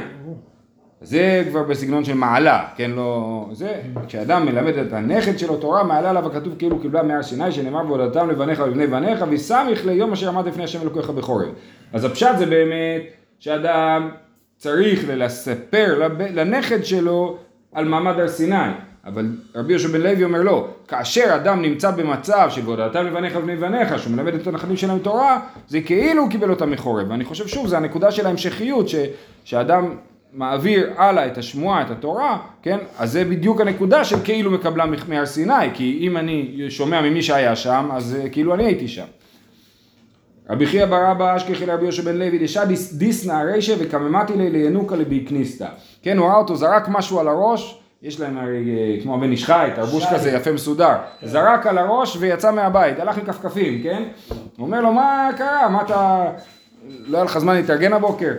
זה 1.02 1.44
כבר 1.50 1.64
בסגנון 1.64 2.06
של 2.06 2.14
מעלה, 2.14 2.68
כן, 2.76 2.92
לא... 2.92 3.46
זה, 3.52 3.82
כשאדם 4.08 4.46
מלמד 4.46 4.78
את 4.78 4.94
הנכד 4.94 5.38
שלו 5.38 5.58
תורה, 5.58 5.84
מעלה 5.84 6.10
עליו 6.10 6.26
הכתוב 6.26 6.54
כאילו 6.58 6.80
קיבלה 6.80 7.04
מהר 7.04 7.24
סיני, 7.24 7.52
שנאמר 7.52 7.86
והודעתם 7.88 8.30
לבניך 8.30 8.60
ולבני 8.60 8.88
בניך, 8.88 9.26
וסמיך 9.30 9.86
ליום 9.86 10.12
אשר 10.12 10.30
עמד 10.30 10.48
לפני 10.48 10.64
השם 10.64 10.82
אלוקיך 10.82 11.10
בחורב. 11.10 11.50
אז 11.94 12.06
הפשט 12.06 12.38
זה 12.38 12.46
באמת 12.46 13.02
שאדם 13.40 14.10
צריך 14.58 15.06
לספר 15.08 16.08
לנכד 16.34 16.86
שלו 16.86 17.38
על 17.74 17.86
מעמד 17.86 18.20
הר 18.20 18.28
סיני. 18.28 18.56
אבל 19.06 19.28
רבי 19.56 19.74
יהושע 19.74 19.88
בן 19.88 20.02
לוי 20.02 20.24
אומר 20.24 20.42
לא, 20.42 20.68
כאשר 20.88 21.36
אדם 21.36 21.62
נמצא 21.62 21.92
במצב 21.92 22.48
של 22.50 22.62
והודעתם 22.66 23.06
לבניך 23.06 23.34
ובני 23.36 23.56
בניך, 23.56 24.00
שהוא 24.00 24.14
מלמד 24.16 24.34
את 24.34 24.48
הנכדים 24.48 24.78
שלהם 24.78 25.00
תורה, 25.00 25.40
זה 25.68 25.82
כאילו 25.82 26.22
הוא 26.22 26.32
קיבל 26.32 26.50
אותם 26.50 26.72
מחורב. 26.72 27.10
ואני 27.10 27.26
חושב 27.26 27.48
שוב, 27.48 27.68
זה 27.68 27.78
הנקודה 27.78 28.12
של 28.12 28.26
ההמשכיות, 28.26 28.90
ש, 28.90 28.96
שאדם 29.44 29.96
מעביר 30.36 30.90
הלאה 30.98 31.26
את 31.28 31.38
השמועה, 31.38 31.82
את 31.82 31.92
התורה, 31.92 32.38
כן? 32.62 32.78
אז 33.00 33.12
זה 33.12 33.26
בדיוק 33.26 33.62
הנקודה 33.62 34.04
של 34.06 34.16
כאילו 34.24 34.52
מקבלה 34.52 34.86
מהר 35.08 35.26
סיני, 35.26 35.54
כי 35.74 35.98
אם 36.02 36.18
אני 36.18 36.66
שומע 36.70 37.02
ממי 37.02 37.22
שהיה 37.22 37.56
שם, 37.56 37.90
אז 37.94 38.18
אה, 38.22 38.30
כאילו 38.30 38.54
אני 38.54 38.66
הייתי 38.66 38.88
שם. 38.88 39.06
רבי 40.50 40.66
חייא 40.66 40.86
בר 40.86 41.12
אבא 41.12 41.36
אשכחי 41.36 41.66
לרבי 41.66 41.84
יהושע 41.84 42.02
בן 42.04 42.16
לוי 42.18 42.38
דשא 42.40 42.66
דיס- 42.66 42.94
דיסנא 42.94 43.34
רישא 43.54 43.76
וקממתי 43.80 44.34
לי 44.34 44.50
לינוקה 44.50 44.96
לביכניסתא. 44.96 45.68
כן, 46.02 46.18
הוא 46.18 46.28
ראה 46.28 46.36
אותו, 46.38 46.56
זרק 46.56 46.88
משהו 46.90 47.20
על 47.20 47.28
הראש, 47.28 47.80
יש 48.04 48.20
להם 48.20 48.38
הרי 48.38 48.66
אה, 48.70 49.02
כמו 49.04 49.16
הבן 49.16 49.32
איש 49.32 49.46
חי, 49.46 49.70
תרבוש. 49.76 50.06
כזה 50.14 50.32
יפה 50.32 50.52
מסודר. 50.52 50.94
זרק 51.24 51.68
על 51.68 51.78
הראש 51.78 52.18
ויצא 52.20 52.52
מהבית, 52.52 53.00
הלך 53.00 53.18
עם 53.18 53.26
כפכפים, 53.26 53.84
כן? 53.84 54.04
הוא 54.58 54.66
אומר 54.68 54.82
לו, 54.82 54.94
מה 54.94 55.30
קרה? 55.38 55.70
מה 55.70 55.82
אתה... 55.82 56.26
לא 57.08 57.18
היה 57.18 57.26
לך 57.26 57.38
זמן 57.38 57.56
להתארגן 57.56 57.94
הבוקר? 57.94 58.32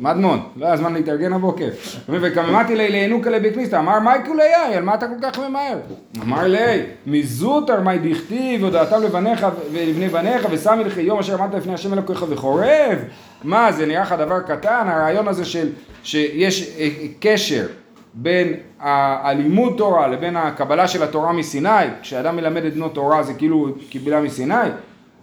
מדמון, 0.00 0.40
לא 0.56 0.66
היה 0.66 0.76
זמן 0.76 0.94
להתארגן 0.94 1.32
הבוקר. 1.32 1.68
וקממתי 2.08 2.76
לי 2.76 2.88
לינוקה 2.88 3.30
לביכניסתא. 3.30 3.76
אמר, 3.76 3.98
מייקו 4.00 4.34
ליי, 4.34 4.74
על 4.74 4.84
מה 4.84 4.94
אתה 4.94 5.06
כל 5.08 5.14
כך 5.22 5.38
ממהר? 5.38 5.78
אמר 6.22 6.46
לי, 6.46 6.82
מזוטר 7.06 7.80
מאי 7.80 7.98
דכתיב, 7.98 8.62
והודעתם 8.62 9.02
לבניך 9.02 9.46
ולבני 9.72 10.08
בניך, 10.08 10.46
ושמי 10.50 10.84
לך 10.84 10.96
יום 10.96 11.18
אשר 11.18 11.42
עמדת 11.42 11.54
לפני 11.54 11.74
השם 11.74 11.92
אלוקיך 11.92 12.24
וחורב. 12.28 12.98
מה, 13.44 13.72
זה 13.72 13.86
נראה 13.86 14.02
לך 14.02 14.12
דבר 14.12 14.40
קטן? 14.40 14.88
הרעיון 14.88 15.28
הזה 15.28 15.44
של, 15.44 15.68
שיש 16.02 16.76
אה, 16.78 16.88
קשר 17.20 17.66
בין 18.14 18.54
הלימוד 18.80 19.74
תורה 19.76 20.08
לבין 20.08 20.36
הקבלה 20.36 20.88
של 20.88 21.02
התורה 21.02 21.32
מסיני, 21.32 21.86
כשאדם 22.02 22.36
מלמד 22.36 22.64
את 22.64 22.74
בנו 22.74 22.88
תורה 22.88 23.22
זה 23.22 23.34
כאילו 23.34 23.68
קיבלה 23.88 24.20
מסיני, 24.20 24.54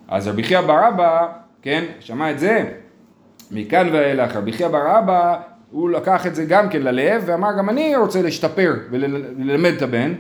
אז 0.08 0.28
רבי 0.28 0.44
חייא 0.44 0.62
בר 0.62 0.88
אבא, 0.88 1.28
כן, 1.62 1.84
שמע 2.00 2.32
את 2.32 2.40
זה, 2.40 2.64
מכאן 3.56 3.90
ואילך, 3.94 4.36
רבי 4.36 4.52
חייא 4.52 4.68
בר 4.68 5.00
אבא, 5.00 5.36
הוא 5.72 5.90
לקח 5.90 6.28
את 6.28 6.36
זה 6.36 6.46
גם 6.46 6.70
כן 6.70 6.82
ללב, 6.82 7.24
ואמר 7.26 7.50
גם 7.58 7.70
אני 7.70 7.96
רוצה 7.96 8.22
להשתפר 8.22 8.74
וללמד 8.92 9.72
את 9.78 9.82
הבן, 9.82 10.14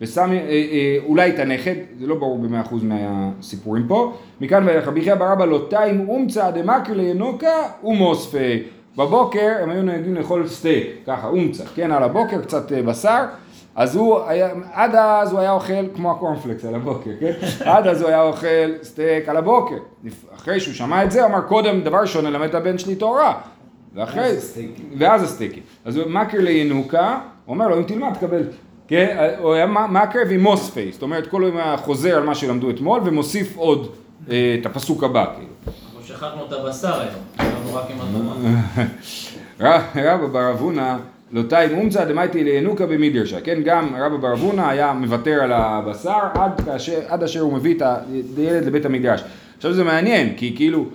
ושם 0.00 0.30
אה, 0.32 0.36
אה, 0.36 0.96
אולי 1.06 1.30
את 1.30 1.38
הנכד, 1.38 1.74
זה 2.00 2.06
לא 2.06 2.14
ברור 2.14 2.38
במאה 2.38 2.60
אחוז 2.60 2.82
מהסיפורים 2.84 3.86
פה, 3.88 4.16
מכאן 4.40 4.66
ואילך, 4.66 4.88
רבי 4.88 5.00
חייא 5.00 5.14
בר 5.14 5.32
אבא 5.32 5.44
לא 5.44 5.66
טעים 5.70 6.08
אומצא 6.08 6.50
עד 6.50 6.62
דמקרי 6.62 6.92
לינוקא 6.92 7.62
ומוספיה, 7.84 8.62
בבוקר 8.96 9.52
הם 9.62 9.70
היו 9.70 9.82
נוהגים 9.82 10.14
לאכול 10.14 10.46
סטייק, 10.46 10.86
ככה 11.06 11.28
אומצה, 11.28 11.64
כן, 11.74 11.92
על 11.92 12.02
הבוקר 12.02 12.42
קצת 12.42 12.72
אה, 12.72 12.82
בשר, 12.82 13.24
אז 13.80 13.96
הוא 13.96 14.20
היה, 14.26 14.48
עד 14.72 14.94
אז 14.94 15.32
הוא 15.32 15.40
היה 15.40 15.52
אוכל 15.52 15.88
כמו 15.94 16.10
הקורנפלקס 16.10 16.64
על 16.64 16.74
הבוקר, 16.74 17.10
כן? 17.20 17.32
עד 17.70 17.86
אז 17.86 18.02
הוא 18.02 18.08
היה 18.08 18.22
אוכל 18.22 18.72
סטייק 18.82 19.28
על 19.28 19.36
הבוקר. 19.36 19.76
אחרי 20.34 20.60
שהוא 20.60 20.74
שמע 20.74 21.04
את 21.04 21.10
זה, 21.10 21.24
הוא 21.24 21.30
אמר 21.30 21.40
קודם, 21.40 21.80
דבר 21.80 22.00
ראשון, 22.00 22.26
נלמד 22.26 22.48
את 22.48 22.54
הבן 22.54 22.78
שלי 22.78 22.94
תורה. 22.94 23.40
ואחרי, 23.94 24.22
ואז 24.22 24.36
הסטייקים. 24.36 24.84
ואז 24.98 25.22
הסטייקים. 25.22 25.62
אז 25.84 25.96
הוא 25.96 26.10
מקרי 26.10 26.38
לינוקא, 26.40 27.18
הוא 27.44 27.54
אומר 27.54 27.68
לו, 27.68 27.78
אם 27.78 27.82
תלמד, 27.82 28.14
תקבל. 28.14 28.42
כן, 28.88 29.34
הוא 29.38 29.54
היה 29.54 29.66
מכר 29.66 30.18
ועם 30.28 30.40
מוספי, 30.40 30.92
זאת 30.92 31.02
אומרת, 31.02 31.26
כל 31.26 31.42
יום 31.46 31.56
היה 31.56 31.76
חוזר 31.76 32.16
על 32.16 32.22
מה 32.22 32.34
שלמדו 32.34 32.70
אתמול, 32.70 33.00
ומוסיף 33.04 33.56
עוד 33.56 33.92
אה, 34.30 34.56
את 34.60 34.66
הפסוק 34.66 35.04
הבא, 35.04 35.26
כאילו. 35.34 35.52
אנחנו 35.66 36.02
שכחנו 36.02 36.46
את 36.46 36.52
הבשר 36.52 37.00
היום, 37.00 37.14
אנחנו 37.38 37.74
רק 37.74 37.84
עם 37.90 37.96
התורה. 38.00 38.86
רב 39.60 39.82
רבא 39.96 40.26
בר 40.26 40.50
אבונה 40.50 40.98
תאי 41.48 41.74
מומצא 41.74 42.04
דמייטי 42.04 42.44
לינוקה 42.44 42.86
במדרשה, 42.86 43.40
כן, 43.40 43.62
גם 43.64 43.96
רבא 43.98 44.16
בר 44.16 44.32
אבונה 44.32 44.70
היה 44.70 44.92
מוותר 44.92 45.42
על 45.42 45.52
הבשר 45.52 46.18
עד, 46.34 46.60
כאשר, 46.64 47.00
עד 47.08 47.22
אשר 47.22 47.40
הוא 47.40 47.52
מביא 47.52 47.74
את 47.76 47.82
הילד 48.36 48.64
לבית 48.64 48.84
המדרש. 48.84 49.24
עכשיו 49.56 49.72
זה 49.72 49.84
מעניין, 49.84 50.34
כי 50.36 50.52
כאילו 50.56 50.86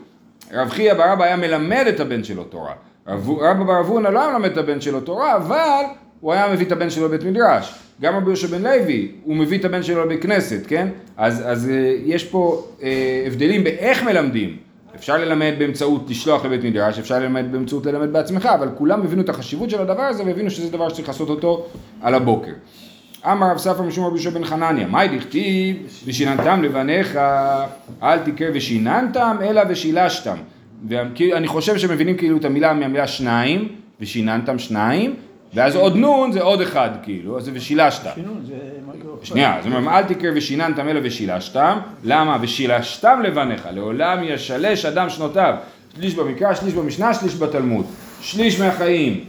רב 0.54 0.70
חייא 0.70 0.94
בר 0.94 1.13
אבא 1.13 1.24
היה 1.24 1.36
מלמד 1.36 1.86
את 1.89 2.00
הבן 2.00 2.24
שלו 2.24 2.44
תורה. 2.44 2.74
רב, 3.08 3.30
רבא 3.30 3.63
בר 3.63 3.80
אבונה 3.80 4.10
לא 4.10 4.22
היה 4.22 4.32
מלמד 4.32 4.51
את 4.51 4.58
הבן 4.58 4.82
שלו 4.82 5.01
תורה, 5.01 5.36
אבל 5.36 5.84
הוא 6.22 6.34
היה 6.34 6.54
מביא 6.54 6.65
את 6.65 6.72
הבן 6.72 6.89
שלו 6.89 7.06
לבית 7.06 7.24
מדרש. 7.24 7.75
גם 8.01 8.15
רבי 8.15 8.25
יהושע 8.25 8.48
בן 8.48 8.62
לוי, 8.63 9.12
הוא 9.24 9.36
מביא 9.36 9.60
את 9.60 9.65
הבן 9.65 9.84
שלו 9.84 10.06
לבית 10.06 10.22
כנסת, 10.22 10.60
כן? 10.68 10.88
אז, 11.18 11.44
אז 11.46 11.70
אה, 11.70 11.96
יש 12.06 12.24
פה 12.24 12.68
אה, 12.84 13.24
הבדלים 13.27 13.63
באיך 13.63 14.04
מלמדים. 14.04 14.58
אפשר 14.96 15.18
ללמד 15.18 15.54
באמצעות 15.60 16.10
לשלוח 16.10 16.46
לבית 16.46 16.64
מדרש, 16.64 17.00
אפשר 17.00 17.20
ללמד 17.20 17.52
באמצעות 17.52 17.86
ללמד 17.86 18.14
בעצמך, 18.14 18.46
אבל 18.46 18.70
כולם 18.78 19.02
הבינו 19.02 19.22
את 19.22 19.30
החשיבות 19.30 19.70
של 19.70 19.82
הדבר 19.82 20.02
הזה 20.02 20.24
והבינו 20.24 20.50
שזה 20.50 20.72
דבר 20.72 20.90
שצריך 20.90 21.08
לעשות 21.08 21.30
אותו 21.30 21.66
על 22.02 22.14
הבוקר. 22.14 22.52
אמר 23.32 23.52
רב 23.52 23.58
ספר 23.58 23.82
משום 23.82 24.06
רבי 24.06 24.16
יהושע 24.16 24.30
בן 24.30 24.44
חנניה, 24.44 24.88
מאי 24.88 25.18
דכתיב 25.18 25.78
ושיננתם 26.06 26.64
לבניך, 26.64 27.20
אל 28.04 28.20
תקרא 28.20 28.48
ושיננתם 28.54 29.38
אלא 29.42 29.62
ושילשתם. 29.70 30.36
ואני 30.90 31.48
חושב 31.48 31.78
שמבינים 31.78 32.18
כאילו 32.18 32.38
את 32.38 32.46
המילה 32.46 32.74
מהמילה 32.74 33.08
שניים, 33.08 33.68
ושיננתם 34.02 34.60
שניים, 34.60 35.16
ואז 35.56 35.76
עוד 35.76 35.96
נון 35.96 36.32
זה 36.32 36.42
עוד 36.42 36.62
אחד 36.62 36.90
כאילו, 37.04 37.38
אז 37.38 37.46
זה 37.46 37.52
ושילשת. 37.54 38.02
שנייה, 39.24 39.58
זאת 39.64 39.74
אומרת, 39.74 39.94
אל 39.94 40.14
תקרא 40.14 40.32
ושיננתם 40.36 40.88
אלא 40.88 41.00
ושילשתם, 41.04 41.78
למה? 42.04 42.38
ושילשתם 42.42 43.22
לבניך, 43.24 43.68
לעולם 43.74 44.24
ישלש 44.24 44.86
אדם 44.86 45.10
שנותיו, 45.10 45.54
שליש 45.96 46.16
במקרא, 46.16 46.54
שליש 46.54 46.74
במשנה, 46.74 47.14
שליש 47.14 47.36
בתלמוד, 47.36 47.86
שליש 48.22 48.60
מהחיים 48.60 49.24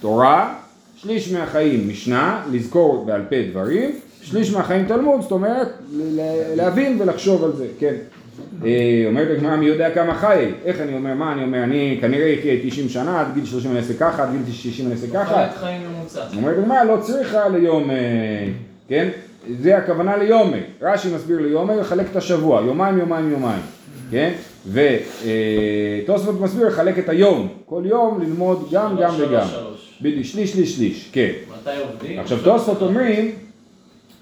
תורה, 0.00 0.54
שליש 0.96 1.32
מהחיים 1.32 1.88
משנה, 1.88 2.42
לזכור 2.52 3.04
בעל 3.04 3.22
פה 3.28 3.36
דברים, 3.50 3.90
שליש 4.22 4.52
מהחיים 4.52 4.86
תלמוד, 4.86 5.20
זאת 5.20 5.32
אומרת, 5.32 5.68
להבין 6.56 6.96
ולחשוב 7.00 7.44
על 7.44 7.52
זה, 7.56 7.66
כן. 7.78 7.94
אה, 8.64 9.04
אומרת 9.06 9.28
הגמרא, 9.36 9.56
מי 9.56 9.66
יודע 9.66 9.90
כמה 9.94 10.14
חיי? 10.14 10.52
איך 10.64 10.80
אני 10.80 10.94
אומר, 10.94 11.14
מה 11.14 11.32
אני 11.32 11.42
אומר, 11.42 11.64
אני 11.64 11.98
כנראה 12.00 12.34
אחיה 12.38 12.54
90 12.62 12.88
שנה, 12.88 13.20
עד 13.20 13.26
גיל 13.34 13.44
30 13.44 13.70
אני 13.70 13.78
אעשה 13.78 13.94
ככה, 13.94 14.22
עד 14.22 14.28
גיל 14.32 14.54
60 14.54 14.86
אני 14.86 14.94
אעשה 14.94 15.06
ככה. 15.06 15.34
חלק 15.34 15.56
חיים 15.60 15.82
ממוצע. 15.82 16.22
אומרת 16.36 16.58
הגמרא 16.58 16.84
לא 16.84 16.96
צריכה 17.00 17.48
ליום, 17.48 17.90
אה, 17.90 17.96
כן? 18.88 19.08
זה 19.60 19.76
הכוונה 19.76 20.16
ליומי. 20.16 20.60
רש"י 20.82 21.14
מסביר 21.14 21.40
ליומי, 21.40 21.76
לחלק 21.76 22.06
את 22.10 22.16
השבוע, 22.16 22.62
יומיים, 22.66 22.98
יומיים, 22.98 23.30
יומיים, 23.30 23.62
כן? 24.10 24.32
ותוספות 24.72 26.40
מסביר 26.40 26.66
לחלק 26.66 26.98
את 26.98 27.08
היום, 27.08 27.48
כל 27.66 27.82
יום 27.84 28.20
ללמוד 28.22 28.68
גם, 28.72 28.96
גם 29.00 29.14
וגם. 29.18 29.46
בדיוק, 30.00 30.24
שליש, 30.24 30.52
שליש, 30.52 30.76
שליש, 30.76 31.10
כן. 31.12 31.30
מתי 31.60 31.70
עובדים? 31.90 32.18
עכשיו 32.18 32.38
תוספות 32.44 32.82
אומרים, 32.82 33.30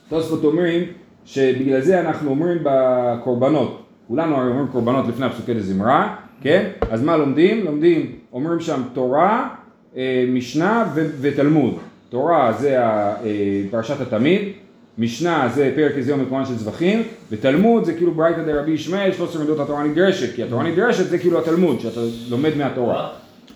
תוספות 0.09 0.45
אומרים 0.45 0.85
שבגלל 1.25 1.81
זה 1.81 2.01
אנחנו 2.01 2.31
אומרים 2.31 2.59
בקורבנות, 2.63 3.78
כולנו 4.09 4.37
הרי 4.37 4.51
אומרים 4.51 4.67
קורבנות 4.67 5.09
לפני 5.09 5.27
הפסוקי 5.27 5.55
דזמרה, 5.55 6.17
כן? 6.41 6.71
אז 6.91 7.03
מה 7.03 7.17
לומדים? 7.17 7.65
לומדים, 7.65 8.13
אומרים 8.33 8.61
שם 8.61 8.83
תורה, 8.93 9.49
אה, 9.97 10.25
משנה 10.29 10.85
ו- 10.95 11.11
ותלמוד. 11.21 11.75
תורה 12.09 12.53
זה 12.53 12.79
אה, 12.79 13.15
פרשת 13.71 14.01
התמיד, 14.01 14.43
משנה 14.99 15.49
זה 15.55 15.73
פרק 15.77 15.93
איזה 15.97 16.11
יום 16.11 16.21
מקומן 16.21 16.45
של 16.45 16.55
זבחים, 16.55 17.03
ותלמוד 17.31 17.85
זה 17.85 17.95
כאילו 17.95 18.15
ברייתא 18.15 18.43
דרבי 18.43 18.71
ישמעאל, 18.71 19.13
13 19.13 19.43
מידות 19.43 19.61
התורה 19.61 19.85
נדרשת, 19.85 20.35
כי 20.35 20.43
התורה 20.43 20.65
נדרשת 20.65 21.09
זה 21.09 21.19
כאילו 21.19 21.39
התלמוד, 21.39 21.81
שאתה 21.81 22.01
לומד 22.31 22.57
מהתורה. 22.57 23.09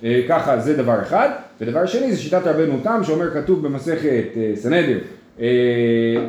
אה, 0.04 0.20
ככה 0.28 0.60
זה 0.60 0.76
דבר 0.76 1.02
אחד, 1.02 1.28
ודבר 1.60 1.86
שני 1.86 2.12
זה 2.12 2.22
שיטת 2.22 2.46
רבנו 2.46 2.78
תם 2.82 3.00
שאומר 3.04 3.30
כתוב 3.30 3.62
במסכת 3.62 4.24
אה, 5.40 5.46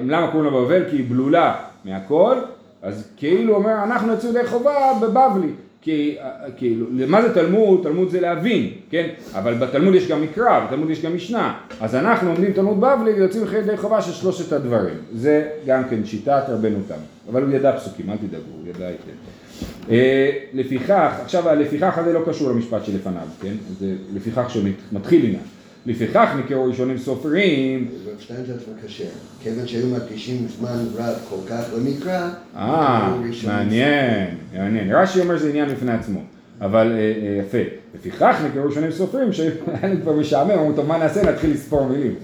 למה 0.06 0.32
קוראים 0.32 0.54
לה 0.54 0.60
בבל? 0.60 0.84
כי 0.90 0.96
היא 0.96 1.06
בלולה 1.10 1.56
מהכל, 1.86 2.36
אז 2.84 3.08
כאילו 3.18 3.56
אומר, 3.56 3.84
אנחנו 3.84 4.14
יצאו 4.14 4.30
ידי 4.30 4.48
חובה 4.48 4.94
בבבלי. 5.02 5.52
כי, 5.82 6.16
כאילו, 6.58 6.86
מה 7.08 7.22
זה 7.22 7.34
תלמוד? 7.34 7.80
תלמוד 7.84 8.10
זה 8.10 8.22
להבין, 8.22 8.70
כן? 8.90 9.10
אבל 9.34 9.54
בתלמוד 9.54 9.96
יש 9.96 10.08
גם 10.08 10.22
מקרא, 10.22 10.66
בתלמוד 10.66 10.90
יש 10.90 11.02
גם 11.02 11.16
משנה. 11.16 11.60
אז 11.82 11.96
אנחנו 11.96 12.28
לומדים 12.28 12.54
תלמוד 12.54 12.82
בבלי 12.82 13.14
ויוצאים 13.14 13.44
ידי 13.60 13.78
חובה 13.78 14.02
של 14.02 14.12
שלושת 14.12 14.54
הדברים. 14.54 14.96
זה 15.14 15.50
גם 15.66 15.84
כן 15.90 16.06
שיטת 16.06 16.44
רבנו 16.48 16.78
תם. 16.88 16.96
אבל 17.30 17.44
הוא 17.44 17.52
ידע 17.52 17.78
פסוקים, 17.78 18.10
אל 18.10 18.18
תדאגו, 18.18 18.44
הוא 18.58 18.68
ידע 18.68 18.88
היטב. 18.88 19.92
אה, 19.92 20.30
לפיכך, 20.54 21.14
עכשיו 21.22 21.50
הלפיכך 21.50 21.98
הזה 21.98 22.14
לא 22.14 22.22
קשור 22.28 22.50
למשפט 22.50 22.86
שלפניו, 22.86 23.28
כן? 23.42 23.54
זה 23.80 23.96
לפיכך 24.16 24.50
שמתחיל 24.50 25.26
עניין. 25.26 25.44
לפיכך 25.86 26.30
נקראו 26.40 26.66
ראשונים 26.66 26.98
סופרים. 26.98 27.88
רב 28.08 28.20
שטיינזלץ 28.20 28.62
מקשר. 28.78 29.04
כיוון 29.44 29.68
שהיו 29.68 29.88
מקדישים 29.88 30.48
זמן 30.48 30.86
רב 30.96 31.16
כל 31.30 31.50
כך 31.50 31.64
למקרא, 31.78 32.30
אה, 32.56 33.16
מעניין, 33.48 34.28
מעניין. 34.54 34.96
רש"י 34.96 35.22
אומר 35.22 35.38
שזה 35.38 35.50
עניין 35.50 35.70
בפני 35.70 35.92
עצמו, 35.92 36.20
אבל 36.62 36.92
אה, 36.92 36.98
אה, 36.98 37.40
יפה. 37.40 37.58
לפיכך 37.96 38.42
נקראו 38.50 38.66
ראשונים 38.66 38.92
סופרים, 38.92 39.34
שהיה 39.34 39.52
להם 39.84 40.02
כבר 40.02 40.14
משעמם, 40.14 40.52
אמרו, 40.52 40.74
טוב, 40.74 40.88
מה 40.88 40.98
נעשה? 40.98 41.32
נתחיל 41.32 41.54
לספור 41.54 41.88
מילים. 41.88 42.16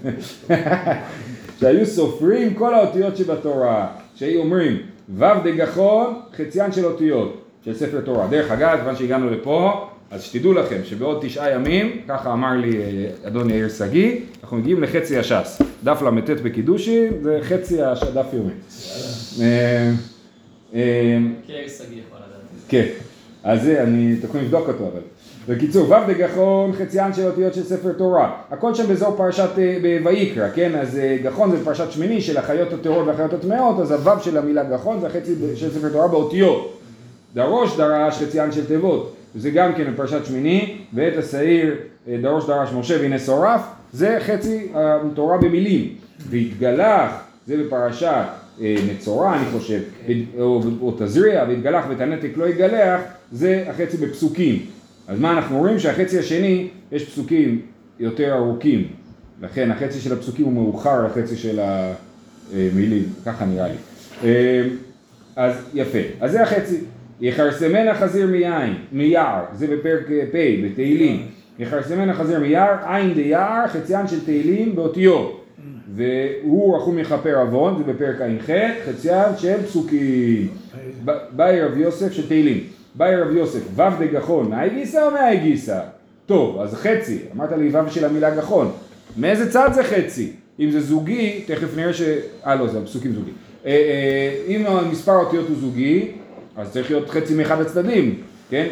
שהיו 1.59 1.85
סופרים 1.85 2.53
כל 2.53 2.73
האותיות 2.73 3.17
שבתורה, 3.17 3.87
שהיו 4.15 4.41
אומרים, 4.41 4.77
ו' 5.17 5.25
דגחון, 5.43 6.19
חציין 6.37 6.71
של 6.71 6.85
אותיות, 6.85 7.41
של 7.65 7.73
ספר 7.73 8.01
תורה. 8.01 8.27
דרך 8.27 8.51
אגב, 8.51 8.77
כיוון 8.77 8.95
שהגענו 8.95 9.29
לפה, 9.29 9.89
אז 10.11 10.23
שתדעו 10.23 10.53
לכם 10.53 10.81
שבעוד 10.83 11.19
תשעה 11.21 11.51
ימים, 11.51 12.01
ככה 12.07 12.33
אמר 12.33 12.51
לי 12.53 12.77
אה, 12.77 13.27
אדון 13.27 13.49
יאיר 13.49 13.69
שגיא, 13.69 14.15
אנחנו 14.43 14.57
מגיעים 14.57 14.83
לחצי 14.83 15.17
הש"ס. 15.17 15.61
דף 15.83 16.01
ל"ט 16.01 16.29
בקידושין 16.29 17.13
זה 17.21 17.39
חצי 17.41 17.81
הדף 17.83 18.25
יומי. 18.33 18.51
אה, 19.41 19.91
אה, 20.73 21.17
כן. 21.47 21.53
כן, 22.67 22.85
אז 23.43 23.63
זה, 23.63 23.83
אני, 23.83 24.15
אתם 24.19 24.27
יכולים 24.27 24.45
לבדוק 24.45 24.67
אותו 24.67 24.83
אבל. 24.83 25.01
בקיצור, 25.47 25.89
ו' 25.89 25.93
דגחון 26.07 26.73
חציין 26.73 27.13
של 27.13 27.25
אותיות 27.25 27.53
של 27.53 27.63
ספר 27.63 27.93
תורה. 27.93 28.37
הכל 28.51 28.75
שם 28.75 28.87
באזור 28.87 29.15
פרשת 29.17 29.49
ויקרא, 30.03 30.49
כן? 30.55 30.75
אז 30.75 30.99
גחון 31.23 31.51
זה 31.51 31.65
פרשת 31.65 31.91
שמיני 31.91 32.21
של 32.21 32.37
החיות 32.37 32.73
הטהורות 32.73 33.07
והחיות 33.07 33.33
הטמאות, 33.33 33.79
אז 33.79 33.91
הו' 33.91 34.19
של 34.19 34.37
המילה 34.37 34.63
גחון 34.63 34.99
זה 34.99 35.07
החצי 35.07 35.35
של 35.55 35.71
ספר 35.71 35.89
תורה 35.89 36.07
באותיות. 36.07 36.79
דרוש 37.33 37.77
דרש 37.77 38.23
חציין 38.23 38.51
של 38.51 38.65
תיבות, 38.65 39.15
וזה 39.35 39.49
גם 39.49 39.73
כן 39.73 39.93
בפרשת 39.93 40.25
שמיני, 40.25 40.77
ואת 40.93 41.17
השעיר 41.17 41.75
אה, 42.07 42.17
דרוש 42.21 42.47
דרש 42.47 42.69
משה 42.73 42.97
והנה 43.01 43.19
שורף, 43.19 43.61
זה 43.93 44.17
חצי 44.19 44.67
התורה 44.73 45.37
במילים. 45.37 45.95
והתגלח, 46.29 47.11
זה 47.47 47.57
בפרשת 47.57 48.25
אה, 48.61 48.75
מצורע 48.91 49.35
אני 49.37 49.45
חושב, 49.51 49.79
או, 50.39 50.61
או 50.81 50.95
תזריע, 50.99 51.45
והתגלח 51.47 51.85
ואת 51.89 52.01
הנתק 52.01 52.31
לא 52.35 52.47
יגלח, 52.47 53.01
זה 53.31 53.65
החצי 53.69 53.97
בפסוקים. 53.97 54.65
אז 55.07 55.19
מה 55.19 55.31
אנחנו 55.31 55.57
רואים? 55.57 55.79
שהחצי 55.79 56.19
השני, 56.19 56.67
יש 56.91 57.05
פסוקים 57.09 57.61
יותר 57.99 58.35
ארוכים, 58.35 58.87
לכן 59.41 59.71
החצי 59.71 59.99
של 59.99 60.13
הפסוקים 60.13 60.45
הוא 60.45 60.53
מאוחר 60.53 61.05
לחצי 61.05 61.35
של 61.35 61.59
המילים, 61.59 63.03
ככה 63.25 63.45
נראה 63.45 63.67
לי. 63.67 63.73
אה, 64.23 64.63
אז 65.35 65.53
יפה, 65.73 65.99
אז 66.21 66.31
זה 66.31 66.43
החצי. 66.43 66.77
יכרסמן 67.21 67.87
החזיר 67.87 68.27
מיין, 68.27 68.73
מיער, 68.91 69.43
זה 69.53 69.67
בפרק 69.67 70.11
אה, 70.11 70.23
פ' 70.31 70.65
בתהילים. 70.65 71.25
יכרסמן 71.59 72.09
החזיר 72.09 72.39
מיער, 72.39 72.75
עין 72.85 73.13
דיער, 73.13 73.67
חציין 73.67 74.07
של 74.07 74.25
תהילים 74.25 74.75
באותיות. 74.75 75.45
והוא 75.95 76.77
רחום 76.77 76.99
יכפר 76.99 77.39
עוון, 77.39 77.77
זה 77.77 77.93
בפרק 77.93 78.21
ע"ח, 78.21 78.49
חציין 78.85 79.37
של 79.37 79.63
פסוקים. 79.63 80.47
באי 81.31 81.61
רב 81.61 81.77
יוסף 81.77 82.11
של 82.11 82.27
תהילים. 82.27 82.63
באי 82.95 83.15
רב 83.15 83.35
יוסף, 83.35 83.59
ו' 83.75 83.81
דגחון, 83.99 84.49
מאי 84.49 84.69
גיסא 84.69 85.05
או 85.05 85.11
מאי 85.11 85.37
גיסא? 85.37 85.79
טוב, 86.25 86.61
אז 86.61 86.73
חצי, 86.73 87.19
אמרת 87.35 87.51
לי 87.51 87.69
ו' 87.69 87.89
של 87.89 88.05
המילה 88.05 88.35
גחון. 88.35 88.71
מאיזה 89.17 89.51
צד 89.51 89.69
זה 89.73 89.83
חצי? 89.83 90.31
אם 90.59 90.71
זה 90.71 90.81
זוגי, 90.81 91.43
תכף 91.47 91.77
נראה 91.77 91.93
ש... 91.93 92.01
אה 92.45 92.55
לא, 92.55 92.67
זה 92.67 92.85
פסוקים 92.85 93.13
זוגי. 93.13 93.31
אה, 93.65 93.71
אה, 93.71 94.55
אם 94.55 94.65
מספר 94.91 95.11
האותיות 95.11 95.47
הוא 95.47 95.57
זוגי, 95.59 96.11
אז 96.57 96.71
צריך 96.71 96.91
להיות 96.91 97.09
חצי 97.09 97.35
מאחד 97.35 97.61
הצדדים, 97.61 98.21
כן? 98.49 98.67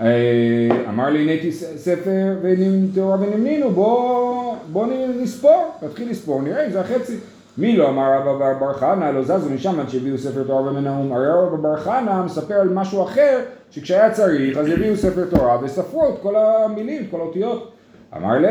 אה, 0.00 0.68
אמר 0.88 1.10
לי 1.10 1.24
נהייתי 1.24 1.52
ספר 1.52 2.36
ותאורה 2.42 3.16
ונמנינו, 3.20 3.70
בוא, 3.70 4.56
בוא 4.72 4.86
נספור, 5.20 5.70
נתחיל 5.82 6.10
לספור, 6.10 6.42
נראה 6.42 6.66
אם 6.66 6.70
זה 6.70 6.80
החצי. 6.80 7.16
מי 7.58 7.76
לא 7.76 7.88
אמר 7.88 8.22
רבא 8.24 8.52
בר 8.52 8.72
חנא, 8.72 9.10
לא 9.10 9.22
זזו 9.22 9.50
משם 9.50 9.80
עד 9.80 9.88
שהביאו 9.88 10.18
ספר 10.18 10.42
תורה 10.42 10.62
ומנהום. 10.62 11.12
הרי 11.12 11.28
רבא 11.28 11.56
בר 11.56 11.76
חנא 11.76 12.24
מספר 12.24 12.54
על 12.54 12.68
משהו 12.68 13.02
אחר, 13.02 13.38
שכשהיה 13.70 14.10
צריך 14.10 14.58
אז 14.58 14.68
הביאו 14.68 14.96
ספר 14.96 15.24
תורה 15.30 15.58
וספרו 15.62 16.08
את 16.08 16.14
כל 16.22 16.34
המילים, 16.36 17.02
את 17.02 17.06
כל 17.10 17.20
האותיות. 17.20 17.72
אמר 18.16 18.38
לי, 18.38 18.48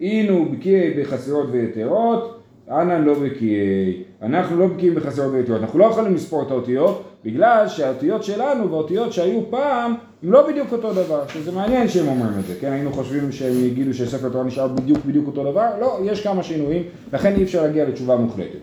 אינו 0.00 0.46
בקיאי 0.52 0.90
בחסרות 0.90 1.46
ויתרות, 1.50 2.40
אנא 2.70 2.92
לא 2.92 3.14
בקיאי. 3.14 4.02
אנחנו 4.22 4.58
לא 4.58 4.66
בקיאים 4.66 4.94
בחסרות 4.94 5.32
ויתרות. 5.32 5.60
אנחנו 5.60 5.78
לא 5.78 5.84
יכולים 5.84 6.14
לספור 6.14 6.42
את 6.42 6.50
האותיות, 6.50 7.07
בגלל 7.24 7.68
שהאותיות 7.68 8.24
שלנו 8.24 8.70
והאותיות 8.70 9.12
שהיו 9.12 9.50
פעם, 9.50 9.94
הם 10.22 10.32
לא 10.32 10.48
בדיוק 10.48 10.72
אותו 10.72 10.92
דבר. 10.92 11.28
שזה 11.28 11.52
מעניין 11.52 11.88
שהם 11.88 12.08
אומרים 12.08 12.38
את 12.38 12.44
זה, 12.46 12.54
כן? 12.60 12.72
היינו 12.72 12.92
חושבים 12.92 13.32
שהם 13.32 13.64
יגידו 13.64 13.94
שספר 13.94 14.28
תורה 14.28 14.44
נשאר 14.44 14.68
בדיוק 14.68 15.04
בדיוק 15.04 15.26
אותו 15.26 15.50
דבר, 15.50 15.68
לא, 15.80 16.00
יש 16.04 16.22
כמה 16.22 16.42
שינויים, 16.42 16.82
לכן 17.12 17.34
אי 17.36 17.42
אפשר 17.42 17.62
להגיע 17.62 17.84
לתשובה 17.84 18.16
מוחלטת. 18.16 18.58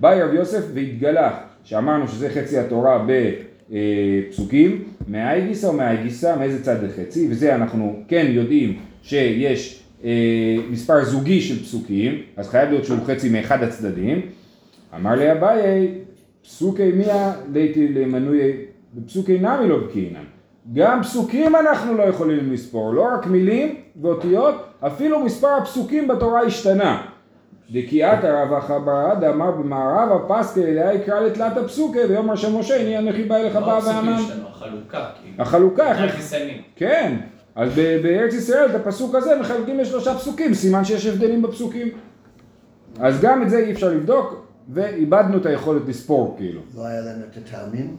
באי 0.00 0.22
רב 0.22 0.34
יוסף 0.34 0.62
והתגלח, 0.74 1.32
שאמרנו 1.64 2.08
שזה 2.08 2.30
חצי 2.30 2.58
התורה 2.58 3.06
בפסוקים, 3.70 4.84
מאי 5.08 5.46
גיסא 5.46 5.66
או 5.66 5.72
מאי 5.72 5.96
גיסא, 6.02 6.36
מאיזה 6.38 6.64
צד 6.64 6.80
זה 6.80 6.88
חצי, 6.96 7.28
וזה 7.30 7.54
אנחנו 7.54 8.02
כן 8.08 8.26
יודעים 8.28 8.78
שיש 9.02 9.82
אה, 10.04 10.56
מספר 10.70 11.04
זוגי 11.04 11.40
של 11.40 11.62
פסוקים, 11.62 12.22
אז 12.36 12.48
חייב 12.48 12.70
להיות 12.70 12.84
שהוא 12.84 12.98
חצי 13.06 13.28
מאחד 13.28 13.62
הצדדים. 13.62 14.20
אמר 14.96 15.14
לי 15.14 15.32
אביי, 15.32 15.88
פסוקי 16.50 16.92
מיה 16.92 17.32
ליתי 17.52 17.88
למנוי, 17.88 18.52
בפסוקי 18.94 19.38
נמי 19.38 19.68
לא 19.68 19.78
בקיאינן. 19.78 20.24
גם 20.72 21.02
פסוקים 21.02 21.56
אנחנו 21.56 21.94
לא 21.94 22.02
יכולים 22.02 22.52
לספור, 22.52 22.94
לא 22.94 23.08
רק 23.14 23.26
מילים 23.26 23.76
ואותיות, 24.02 24.54
אפילו 24.80 25.20
מספר 25.20 25.48
הפסוקים 25.48 26.08
בתורה 26.08 26.42
השתנה. 26.42 27.02
דקיאת 27.70 28.24
הרב 28.24 28.52
החברה 28.52 29.14
דאמר 29.14 29.50
במערב 29.50 30.08
הפסקה 30.12 30.60
אליה 30.60 30.94
יקרא 30.94 31.20
לתלת 31.20 31.56
הפסוקי 31.56 32.04
ויאמר 32.08 32.36
שם 32.36 32.56
משה 32.58 32.80
הנה 32.80 32.98
אנכי 32.98 33.24
בא 33.24 33.36
אליך 33.36 33.56
לא 33.56 33.60
בא. 33.60 33.80
שלנו, 33.80 34.48
החלוקה, 34.48 35.06
כאילו. 35.22 35.42
החלוקה? 35.42 35.94
כן, 36.76 37.16
אז 37.54 37.74
בארץ 38.02 38.34
ישראל 38.34 38.70
את 38.70 38.74
הפסוק 38.74 39.14
הזה 39.14 39.40
מחלקים 39.40 39.78
לשלושה 39.78 40.14
פסוקים, 40.14 40.54
סימן 40.54 40.84
שיש 40.84 41.06
הבדלים 41.06 41.42
בפסוקים. 41.42 41.88
אז 42.98 43.20
גם 43.20 43.42
את 43.42 43.50
זה 43.50 43.58
אי 43.58 43.72
אפשר 43.72 43.88
לבדוק, 43.88 44.49
ואיבדנו 44.72 45.36
את 45.36 45.46
היכולת 45.46 45.82
לספור 45.88 46.34
כאילו. 46.38 46.60
לא 46.76 46.86
היה 46.86 47.00
להם 47.00 47.20
את 47.30 47.36
הטעמים? 47.36 47.96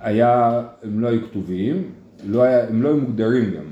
היה, 0.00 0.62
הם 0.82 1.00
לא 1.00 1.08
היו 1.08 1.22
כתובים, 1.22 1.90
לא 2.24 2.42
היה, 2.42 2.68
הם 2.68 2.82
לא 2.82 2.88
היו 2.88 2.96
מוגדרים 2.96 3.50
גם. 3.50 3.64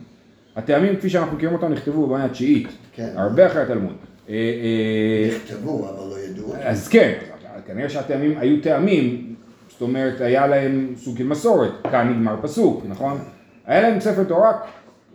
הטעמים 0.57 0.97
כפי 0.97 1.11
שאנחנו 1.11 1.37
מכירים 1.37 1.55
אותם 1.55 1.73
נכתבו 1.73 2.07
במאה 2.07 2.25
התשיעית, 2.25 2.69
כן. 2.93 3.13
הרבה 3.17 3.47
אחרי 3.47 3.63
התלמוד. 3.63 3.95
אה, 4.29 4.35
אה, 4.35 5.37
נכתבו, 5.37 5.89
אבל 5.89 6.09
לא 6.11 6.19
ידעו. 6.19 6.55
אז 6.63 6.89
כן, 6.89 7.19
כנראה 7.67 7.89
שהטעמים 7.89 8.39
היו 8.39 8.63
טעמים, 8.63 9.35
זאת 9.71 9.83
אומרת 9.83 10.21
היה 10.21 10.47
להם 10.47 10.95
סוג 10.97 11.19
של 11.19 11.27
מסורת, 11.27 11.71
כאן 11.91 12.09
נגמר 12.09 12.37
פסוק, 12.43 12.85
נכון? 12.89 13.19
היה 13.67 13.83
להם 13.83 14.01
ספר 14.01 14.25
תורה, 14.25 14.53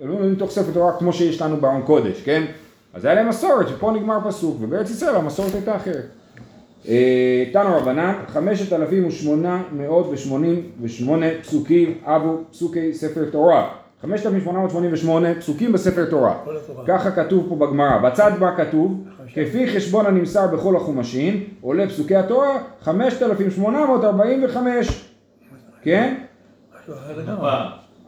לא 0.02 0.20
מתוך 0.20 0.52
ספר 0.52 0.72
תורה 0.74 0.98
כמו 1.00 1.14
שיש 1.14 1.42
לנו 1.42 1.58
בארון 1.58 1.82
קודש, 1.82 2.22
כן? 2.22 2.44
אז 2.94 3.06
היה 3.06 3.16
להם 3.16 3.30
מסורת 3.30 3.68
שפה 3.68 3.92
נגמר 3.92 4.20
פסוק, 4.28 4.58
ובארץ 4.62 4.90
ישראל 4.90 5.16
המסורת 5.16 5.54
הייתה 5.54 5.76
אחרת. 5.76 6.06
אה, 6.88 7.44
תנו 7.54 7.78
רבנן, 7.78 8.14
חמשת 8.28 8.74
אלפים 8.74 9.08
ושמונה 9.08 9.64
מאות 9.72 10.08
ושמונים 10.12 10.62
ושמונה 10.82 11.26
פסוקים 11.42 11.98
אבו 12.04 12.38
פסוקי 12.52 12.94
ספר 12.94 13.26
תורה. 13.32 13.70
חמשת 14.02 14.26
אלפים 14.26 14.42
שמונה 14.42 14.60
מאות 14.60 14.70
שמונים 14.70 14.94
ושמונה 14.94 15.36
פסוקים 15.36 15.72
בספר 15.72 16.06
תורה. 16.06 16.34
ככה 16.88 17.12
כתוב 17.12 17.46
פה 17.50 17.56
בגמרא. 17.56 17.98
בצד 17.98 18.32
מה 18.40 18.58
כתוב? 18.58 19.04
כפי 19.34 19.76
חשבון 19.76 20.06
הנמסר 20.06 20.48
בכל 20.48 20.76
החומשים, 20.76 21.44
עולה 21.62 21.88
פסוקי 21.88 22.16
התורה 22.16 22.58
5,845. 22.82 25.06
כן? 25.82 26.16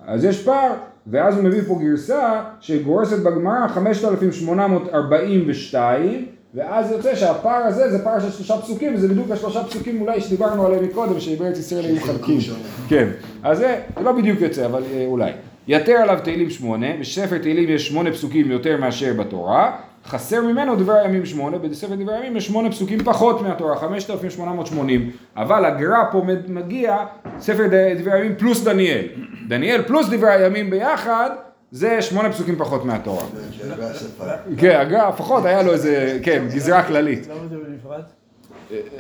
אז 0.08 0.26
יש 0.26 0.44
פער, 0.44 0.74
ואז 1.08 1.36
הוא 1.38 1.44
מביא 1.44 1.62
פה 1.68 1.80
גרסה 1.84 2.44
שגורסת 2.60 3.24
בגמרא 3.24 3.68
5,842, 3.68 6.26
ואז 6.56 6.92
יוצא 6.92 7.16
שהפער 7.16 7.64
הזה 7.64 7.90
זה 7.92 8.04
פער 8.04 8.20
של 8.20 8.32
שלושה 8.32 8.58
פסוקים, 8.58 8.96
וזה 8.96 9.08
בדיוק 9.08 9.32
השלושה 9.32 9.64
פסוקים 9.64 10.02
אולי 10.02 10.22
שדיברנו 10.22 10.66
עליהם 10.66 10.84
מקודם, 10.84 11.20
שבארץ 11.20 11.58
ישראל 11.60 11.86
היו 11.86 12.02
חלקים. 12.02 12.40
כן, 12.90 13.08
אז 13.44 13.58
זה 13.58 13.80
זה 13.98 14.02
לא 14.02 14.12
בדיוק 14.12 14.42
יוצא, 14.42 14.66
אבל 14.66 14.84
אה, 14.94 15.06
אולי. 15.08 15.32
יתר 15.68 15.92
עליו 15.94 16.20
תהילים 16.24 16.50
שמונה, 16.50 16.88
בספר 17.00 17.38
תהילים 17.38 17.70
יש 17.70 17.88
שמונה 17.88 18.12
פסוקים 18.12 18.52
יותר 18.52 18.78
מאשר 18.78 19.14
בתורה, 19.20 19.72
חסר 20.06 20.42
ממנו 20.42 20.76
דברי 20.76 21.00
הימים 21.00 21.26
שמונה, 21.26 21.58
בספר 21.58 21.96
דברי 21.96 22.16
הימים 22.16 22.38
יש 22.38 22.48
שמונה 22.48 22.72
פסוקים 22.72 23.04
פחות 23.04 23.42
מהתורה, 23.42 23.76
5,880, 23.76 25.10
אבל 25.38 25.66
הגר"א 25.66 26.04
פה 26.12 26.22
מגיע 26.48 26.98
ספר 27.40 27.68
ד- 27.68 27.98
דברי 28.02 28.14
הימים 28.14 28.36
פלוס 28.38 28.64
דניאל. 28.64 29.06
דניאל 29.48 29.82
פלוס 29.82 30.08
דברי 30.10 30.32
הימים 30.32 30.70
ביחד, 30.70 31.30
זה 31.72 32.02
שמונה 32.02 32.32
פסוקים 32.32 32.56
פחות 32.58 32.86
מהתורה. 32.86 33.24
שהגר"א 33.52 33.94
ספר. 33.94 34.26
כן, 34.58 34.80
הגר"א 34.80 35.10
לפחות 35.10 35.46
היה 35.46 35.64
לו 35.64 35.74
איזה, 35.74 36.20
כן, 36.24 36.46
גזרה 36.54 36.84
כללית. 36.84 37.28
למה 37.28 37.48
זה 37.50 37.56
בנפרד? 37.56 38.02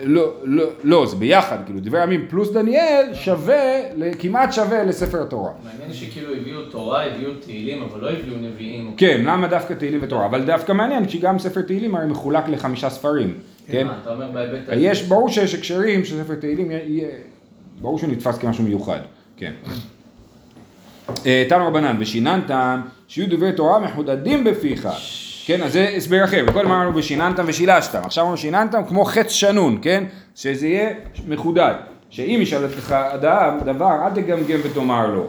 לא, 0.04 0.34
לא, 0.44 0.66
לא, 0.84 1.06
זה 1.06 1.16
ביחד, 1.16 1.58
כאילו, 1.66 1.80
דברי 1.80 2.02
הימים 2.02 2.26
פלוס 2.30 2.52
דניאל 2.52 3.14
שווה, 3.14 3.82
כמעט 4.20 4.54
שווה 4.54 4.84
לספר 4.84 5.22
התורה. 5.22 5.52
מעניין 5.64 5.94
שכאילו 5.94 6.36
הביאו 6.36 6.66
תורה, 6.66 7.06
הביאו 7.06 7.32
תהילים, 7.40 7.84
אבל 7.84 8.02
לא 8.02 8.10
הביאו 8.10 8.38
נביאים. 8.38 8.94
כן, 8.98 9.22
למה 9.26 9.48
דווקא 9.48 9.74
תהילים 9.74 10.00
ותורה? 10.04 10.26
אבל 10.26 10.46
דווקא 10.46 10.72
מעניין, 10.72 11.06
כי 11.06 11.18
גם 11.18 11.40
ספר 11.40 11.62
תהילים 11.62 11.96
הרי 11.96 12.08
מחולק 12.08 12.48
לחמישה 12.48 12.90
ספרים, 12.90 13.38
כן? 13.68 13.88
מה, 13.88 13.98
אתה 14.02 14.14
אומר 14.14 14.32
בהיבט 14.32 14.70
הזה? 14.70 14.82
יש, 14.82 15.04
ברור 15.04 15.30
שיש 15.30 15.56
הקשרים 15.56 16.06
שספר 16.06 16.36
תהילים 16.36 16.72
יהיה, 16.72 17.08
ברור 17.82 17.98
שהוא 17.98 18.10
נתפס 18.10 18.38
כמשהו 18.38 18.64
מיוחד, 18.64 19.00
כן. 19.38 19.54
אה, 21.26 21.44
תנו 21.50 21.68
רבנן, 21.68 21.96
ושיננתם, 22.00 22.82
שיהיו 23.08 23.30
דברי 23.30 23.52
תורה 23.52 23.80
מחודדים 23.80 24.44
בפיך. 24.44 24.88
כן, 25.46 25.64
אז 25.64 25.74
זה 25.74 25.94
הסבר 25.98 26.24
אחר. 26.24 26.46
קודם 26.54 26.72
אמרנו 26.72 26.96
ושיננתם 26.96 27.44
ושילשתם. 27.48 28.00
עכשיו 28.04 28.24
אמרנו 28.24 28.38
שיננתם 28.38 28.82
כמו 28.88 29.06
חץ 29.06 29.32
שנון, 29.32 29.78
כן? 29.82 30.04
שזה 30.36 30.68
יהיה 30.68 30.90
מחודד. 31.28 31.74
שאם 32.10 32.40
ישאל 32.42 32.64
אותך 32.64 32.92
אדם 32.92 33.58
דבר, 33.66 33.96
אל 34.06 34.10
תגמגם 34.10 34.60
ותאמר 34.64 35.08
לו. 35.08 35.28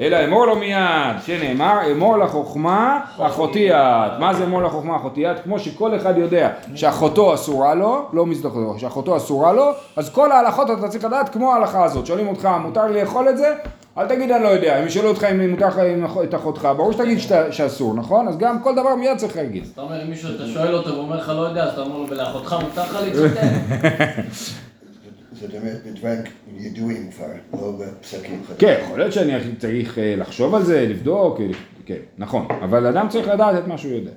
אלא 0.00 0.24
אמור 0.24 0.46
לו 0.46 0.56
מיד, 0.56 1.16
שנאמר, 1.26 1.80
אמור 1.92 2.18
לחוכמה 2.18 3.00
אחותי 3.18 3.72
את. 3.72 4.20
מה 4.20 4.34
זה 4.34 4.44
אמור 4.44 4.62
לחוכמה 4.62 4.96
אחותי 4.96 5.30
את? 5.30 5.36
כמו 5.44 5.58
שכל 5.58 5.96
אחד 5.96 6.18
יודע 6.18 6.50
שאחותו 6.74 7.34
אסורה 7.34 7.74
לו, 7.74 8.08
לא 8.12 8.26
מזדכותו, 8.26 8.78
שאחותו 8.78 9.16
אסורה 9.16 9.52
לו, 9.52 9.70
אז 9.96 10.10
כל 10.10 10.32
ההלכות 10.32 10.70
אתה 10.70 10.88
צריך 10.88 11.04
לדעת 11.04 11.28
כמו 11.28 11.52
ההלכה 11.52 11.84
הזאת. 11.84 12.06
שואלים 12.06 12.28
אותך, 12.28 12.48
מותר 12.62 12.86
לי 12.86 13.00
לאכול 13.00 13.28
את 13.28 13.36
זה? 13.36 13.54
אל 13.98 14.08
תגיד 14.08 14.30
אני 14.30 14.42
לא 14.42 14.48
יודע, 14.48 14.82
אם 14.82 14.86
ישאלו 14.86 15.08
אותך 15.08 15.24
אם 15.24 15.50
מותר 15.50 15.68
לך 15.68 15.78
את 16.24 16.34
אחותך, 16.34 16.68
ברור 16.76 16.92
שתגיד 16.92 17.18
שאסור, 17.50 17.94
נכון? 17.94 18.28
אז 18.28 18.38
גם 18.38 18.62
כל 18.62 18.72
דבר 18.72 18.94
מיד 18.94 19.16
צריך 19.16 19.36
להגיד. 19.36 19.62
אז 19.62 19.68
אתה 19.68 19.80
אומר, 19.80 20.02
אם 20.02 20.10
מישהו, 20.10 20.34
אתה 20.34 20.46
שואל 20.46 20.74
אותו 20.74 20.94
ואומר 20.94 21.16
לך 21.16 21.28
לא 21.28 21.40
יודע, 21.40 21.64
אז 21.64 21.72
אתה 21.72 21.80
אומר 21.80 21.98
לו, 21.98 22.08
ולאחותך 22.08 22.56
מותר 22.62 22.82
לך 22.82 22.98
להתחתן? 23.04 23.48
זאת 25.40 25.54
אומרת, 25.54 25.80
בדברים 25.86 26.18
ידועים 26.58 27.10
כבר, 27.10 27.26
לא 27.52 27.72
בפסקים 27.72 28.42
חדשים. 28.46 28.68
כן, 28.68 28.80
יכול 28.84 28.98
להיות 28.98 29.12
שאני 29.12 29.32
צריך 29.58 29.98
אה, 29.98 30.14
לחשוב 30.16 30.54
על 30.54 30.62
זה, 30.62 30.86
לבדוק, 30.88 31.40
אה, 31.40 31.46
כן, 31.86 31.98
נכון, 32.18 32.46
אבל 32.62 32.86
אדם 32.86 33.08
צריך 33.08 33.28
לדעת 33.28 33.58
את 33.58 33.66
מה 33.66 33.78
שהוא 33.78 33.92
יודע. 33.92 34.10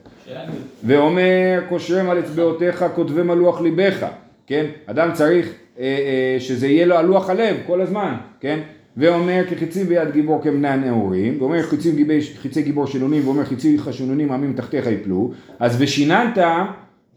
ואומר, 0.83 1.59
קושרם 1.69 2.09
על 2.09 2.19
אצבעותיך, 2.19 2.85
כותבם 2.95 3.31
על 3.31 3.37
לוח 3.37 3.61
ליבך, 3.61 4.05
כן? 4.47 4.65
אדם 4.85 5.13
צריך 5.13 5.53
אה, 5.79 6.35
שזה 6.39 6.67
יהיה 6.67 6.85
לו 6.85 6.97
על 6.97 7.05
לוח 7.05 7.29
הלב 7.29 7.55
כל 7.67 7.81
הזמן, 7.81 8.15
כן? 8.39 8.59
ואומר 8.97 9.43
כחיצים 9.49 9.87
ביד 9.87 10.11
גיבור 10.11 10.41
כבני 10.43 10.67
הנעורים, 10.67 11.37
ואומר 11.39 11.63
חיצים 11.63 11.95
גיבי, 11.95 12.19
חיצי 12.41 12.61
גיבור 12.61 12.87
שלונים, 12.87 13.25
ואומר 13.25 13.45
חיצי 13.45 13.77
חשונונים 13.77 14.31
עמים 14.31 14.53
תחתיך 14.53 14.85
יפלו, 14.87 15.31
אז 15.59 15.75
ושיננת, 15.79 16.37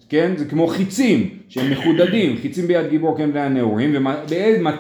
כן? 0.09 0.33
זה 0.37 0.45
כמו 0.45 0.67
חיצים 0.67 1.29
שהם 1.49 1.71
מחודדים, 1.71 2.37
חיצים 2.43 2.67
ביד 2.67 2.91
גיבור 2.91 3.17
כבני 3.17 3.41
הנעורים, 3.41 4.07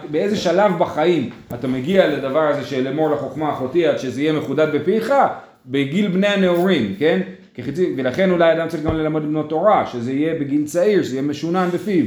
ובאיזה 0.09 0.37
שלב 0.37 0.79
בחיים 0.79 1.31
אתה 1.55 1.69
מגיע 1.69 2.09
לדבר 2.09 2.41
הזה 2.41 2.65
של 2.65 2.89
אמור 2.89 3.11
לחוכמה 3.11 3.53
אחותי 3.53 3.87
עד 3.87 3.99
שזה 3.99 4.23
יהיה 4.23 4.33
מחודד 4.33 4.67
בפיך, 4.75 5.13
בגיל 5.67 6.09
בני 6.09 6.27
הנעורים, 6.27 6.95
כן? 6.99 7.21
כחיצים, 7.55 7.95
ולכן 7.97 8.31
אולי 8.31 8.53
אדם 8.53 8.69
צריך 8.69 8.83
גם 8.83 8.97
ללמוד 8.97 9.23
לבנות 9.23 9.49
תורה, 9.49 9.87
שזה 9.87 10.13
יהיה 10.13 10.35
בגיל 10.35 10.65
צעיר, 10.65 11.03
שזה 11.03 11.17
יהיה 11.17 11.23
משונן 11.23 11.69
בפיו. 11.75 12.05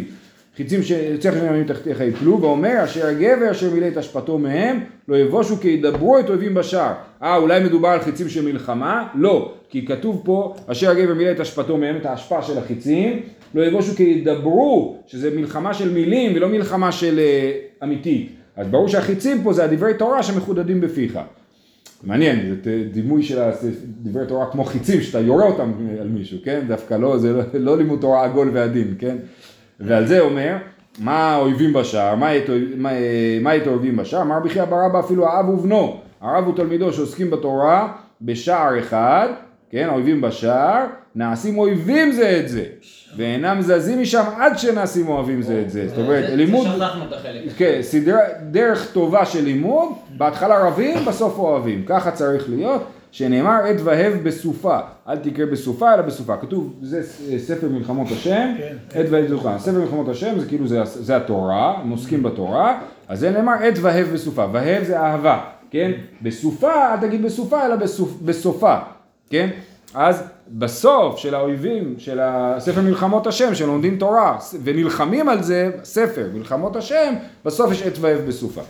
חיצים 0.57 0.83
שצריך 0.83 1.35
ימים 1.47 1.63
תחתיך 1.63 1.99
יפלו, 1.99 2.41
ואומר 2.41 2.83
אשר 2.83 3.07
הגבר 3.07 3.51
אשר 3.51 3.69
מילא 3.73 3.87
את 3.87 3.97
אשפתו 3.97 4.37
מהם, 4.37 4.79
לא 5.07 5.15
יבושו 5.15 5.57
כי 5.57 5.67
ידברו 5.67 6.19
את 6.19 6.29
אויבים 6.29 6.53
בשער. 6.53 6.93
אה, 7.23 7.37
אולי 7.37 7.63
מדובר 7.63 7.87
על 7.87 7.99
חיצים 7.99 8.29
של 8.29 8.45
מלחמה? 8.45 9.07
לא, 9.15 9.53
כי 9.69 9.85
כתוב 9.85 10.21
פה 10.25 10.55
אשר 10.67 10.89
הגבר 10.89 11.13
מילא 11.13 11.31
את 11.31 11.39
אשפתו 11.39 11.77
מהם, 11.77 11.97
את 11.97 12.05
ההשפעה 12.05 12.43
של 12.43 12.57
החיצים, 12.57 13.19
לא 13.55 13.65
יבושו 13.65 13.95
כי 13.95 14.03
ידברו, 14.03 14.97
שזה 15.07 15.35
מלחמה 15.35 15.73
של 15.73 15.93
מילים 15.93 16.31
ולא 16.35 16.49
מלחמה 16.49 16.91
של 16.91 17.19
uh, 17.19 17.83
אמיתית. 17.83 18.31
אז 18.55 18.67
ברור 18.67 18.87
שהחיצים 18.87 19.43
פה 19.43 19.53
זה 19.53 19.63
הדברי 19.63 19.93
תורה 19.93 20.23
שמחודדים 20.23 20.81
בפיך. 20.81 21.19
מעניין, 22.03 22.55
זה 22.63 22.83
דימוי 22.91 23.23
של 23.23 23.39
דברי 24.03 24.25
תורה 24.27 24.51
כמו 24.51 24.63
חיצים, 24.63 25.01
שאתה 25.01 25.19
יורה 25.19 25.45
אותם 25.45 25.71
על 26.01 26.07
מישהו, 26.07 26.37
כן? 26.43 26.63
דווקא 26.67 26.93
לא, 26.93 27.17
זה 27.17 27.33
לא, 27.33 27.41
לא 27.53 27.77
לימוד 27.77 28.01
תורה 28.01 28.23
עגול 28.23 28.49
ועדין, 28.53 28.95
כן? 28.99 29.15
ועל 29.83 30.05
זה 30.05 30.19
אומר, 30.19 30.55
מה 30.99 31.33
האויבים 31.33 31.73
בשער, 31.73 32.15
מה 32.15 32.37
את, 32.37 33.67
האויבים 33.67 33.95
בשער? 33.95 34.21
אמר 34.21 34.39
בכי 34.39 34.61
אבא 34.61 34.85
רבא 34.85 34.99
אפילו 34.99 35.27
האב 35.27 35.49
ובנו, 35.49 35.97
הרב 36.21 36.47
ותלמידו 36.47 36.93
שעוסקים 36.93 37.29
בתורה 37.29 37.93
בשער 38.21 38.79
אחד, 38.79 39.27
כן, 39.69 39.87
האויבים 39.89 40.21
בשער, 40.21 40.85
נעשים 41.15 41.57
אויבים 41.57 42.11
זה 42.11 42.39
את 42.39 42.49
זה, 42.49 42.63
ואינם 43.17 43.61
זזים 43.61 44.01
משם 44.01 44.23
עד 44.37 44.57
שנעשים 44.57 45.07
אוהבים 45.07 45.41
זה 45.41 45.61
את 45.61 45.69
זה. 45.69 45.87
זאת 45.87 45.97
אומרת, 45.97 46.29
לימוד... 46.29 46.67
שכחנו 46.67 47.03
את 47.05 47.13
החלק. 47.13 47.41
כן, 47.57 47.79
דרך 48.51 48.91
טובה 48.93 49.25
של 49.25 49.43
לימוד, 49.43 49.89
בהתחלה 50.17 50.67
רבים, 50.67 51.05
בסוף 51.05 51.37
אוהבים. 51.37 51.83
ככה 51.85 52.11
צריך 52.11 52.49
להיות, 52.49 52.83
שנאמר 53.13 53.59
עת 53.65 53.81
והב 53.83 54.13
בסופה. 54.23 54.79
אל 55.07 55.17
תקרא 55.17 55.45
בסופה, 55.45 55.93
אלא 55.93 56.01
בסופה. 56.01 56.37
כתוב, 56.37 56.73
זה 56.81 57.01
ספר 57.37 57.69
מלחמות 57.69 58.07
השם, 58.11 58.53
כן. 58.57 58.99
עת 58.99 59.05
והב 59.09 59.25
בסופה. 59.25 59.59
ספר 59.59 59.79
מלחמות 59.79 60.09
השם 60.09 60.39
זה 60.39 60.45
כאילו, 60.45 60.67
זה, 60.67 60.85
זה 60.85 61.15
התורה, 61.15 61.79
הם 61.81 61.89
עוסקים 61.89 62.23
בתורה, 62.23 62.79
אז 63.07 63.19
זה 63.19 63.31
נאמר 63.31 63.53
עת 63.53 63.73
והב 63.81 64.07
בסופה. 64.13 64.45
והב 64.51 64.83
זה 64.83 64.99
אהבה, 64.99 65.41
כן? 65.71 65.91
בסופה, 66.21 66.93
אל 66.93 66.99
תגיד 67.07 67.23
בסופה, 67.23 67.65
אלא 67.65 67.75
בסופ, 67.75 68.21
בסופה, 68.21 68.77
כן? 69.29 69.49
אז 69.93 70.23
בסוף 70.47 71.17
של 71.17 71.35
האויבים, 71.35 71.95
של 71.97 72.19
הספר 72.21 72.81
מלחמות 72.81 73.27
השם, 73.27 73.55
שלומדים 73.55 73.97
תורה 73.97 74.37
ונלחמים 74.63 75.29
על 75.29 75.43
זה, 75.43 75.71
ספר 75.83 76.29
מלחמות 76.33 76.75
השם, 76.75 77.13
בסוף 77.45 77.71
יש 77.71 77.81
עת 77.81 77.97
ואב 78.01 78.21
בסופה. 78.27 78.61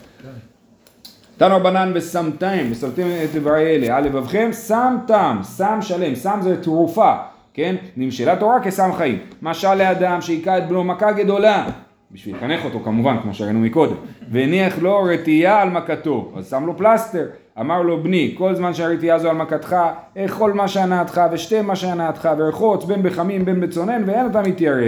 תנו 1.38 1.56
רבנן 1.56 1.92
ושמתם, 1.96 2.68
ושמתם 2.72 3.08
את 3.24 3.36
דברי 3.36 3.76
אלה, 3.76 3.98
על 3.98 4.04
לבבכם 4.04 4.50
שמתם, 4.68 5.40
שם 5.58 5.80
שלם, 5.82 6.16
שם 6.16 6.40
זה 6.42 6.64
תרופה, 6.64 7.14
כן? 7.54 7.76
נמשלה 7.98 8.36
תורה 8.36 8.64
כסם 8.64 8.94
חיים. 8.94 9.20
משל 9.42 9.74
לאדם 9.74 10.22
שהיכה 10.22 10.58
את 10.58 10.68
בנו 10.68 10.84
מכה 10.84 11.12
גדולה, 11.12 11.66
בשביל 12.12 12.36
לחנך 12.36 12.66
אותו 12.66 12.80
כמובן, 12.80 13.16
כמו 13.22 13.34
שראינו 13.34 13.60
מקודם, 13.60 13.96
והניח 14.32 14.80
לו 14.80 15.04
רתיעה 15.04 15.62
על 15.62 15.70
מכתו, 15.70 16.32
אז 16.38 16.50
שם 16.50 16.66
לו 16.66 16.78
פלסטר, 16.78 17.26
אמר 17.60 17.82
לו 17.82 18.04
בני, 18.04 18.36
כל 18.38 18.56
זמן 18.56 18.74
שהרתיעה 18.74 19.20
זו 19.20 19.30
על 19.30 19.36
מכתך, 19.36 19.76
אכול 20.18 20.54
מה 20.54 20.68
שהנאתך 20.68 21.22
ושתה 21.32 21.62
מה 21.62 21.76
שהנאתך, 21.76 22.30
ורחוץ 22.38 22.86
בין 22.86 23.04
בחמים 23.04 23.46
בין 23.46 23.62
בצונן, 23.62 24.04
ואין 24.06 24.26
אתה 24.26 24.42
מתיירא. 24.42 24.82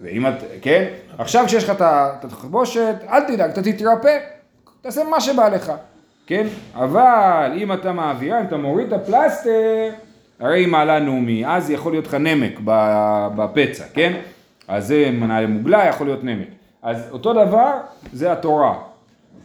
ואם 0.00 0.26
את, 0.26 0.32
כן? 0.62 0.84
עכשיו 1.18 1.44
כשיש 1.46 1.64
לך 1.64 1.70
את 1.70 2.24
התחבושת, 2.24 2.94
אל 3.08 3.20
תדאג, 3.20 3.50
אתה 3.50 3.62
תתרפא, 3.62 4.18
תעשה 4.82 5.04
מה 5.04 5.20
שבא 5.20 5.48
לך, 5.48 5.72
כן? 6.26 6.46
אבל 6.74 7.52
אם 7.56 7.72
אתה 7.72 7.92
מעבירה, 7.92 8.40
אם 8.40 8.46
אתה 8.46 8.56
מוריד 8.56 8.92
את 8.92 8.92
הפלסטר, 8.92 9.90
הרי 10.40 10.60
היא 10.60 10.68
מעלה 10.68 11.00
נעמי, 11.00 11.46
אז 11.46 11.70
יכול 11.70 11.92
להיות 11.92 12.06
לך 12.06 12.14
נמק 12.14 12.60
בפצע, 13.36 13.84
כן? 13.94 14.12
אז 14.68 14.86
זה 14.86 15.10
מנהל 15.12 15.46
מוגלה, 15.46 15.86
יכול 15.88 16.06
להיות 16.06 16.24
נמק. 16.24 16.48
אז 16.82 17.08
אותו 17.10 17.32
דבר 17.32 17.72
זה 18.12 18.32
התורה. 18.32 18.74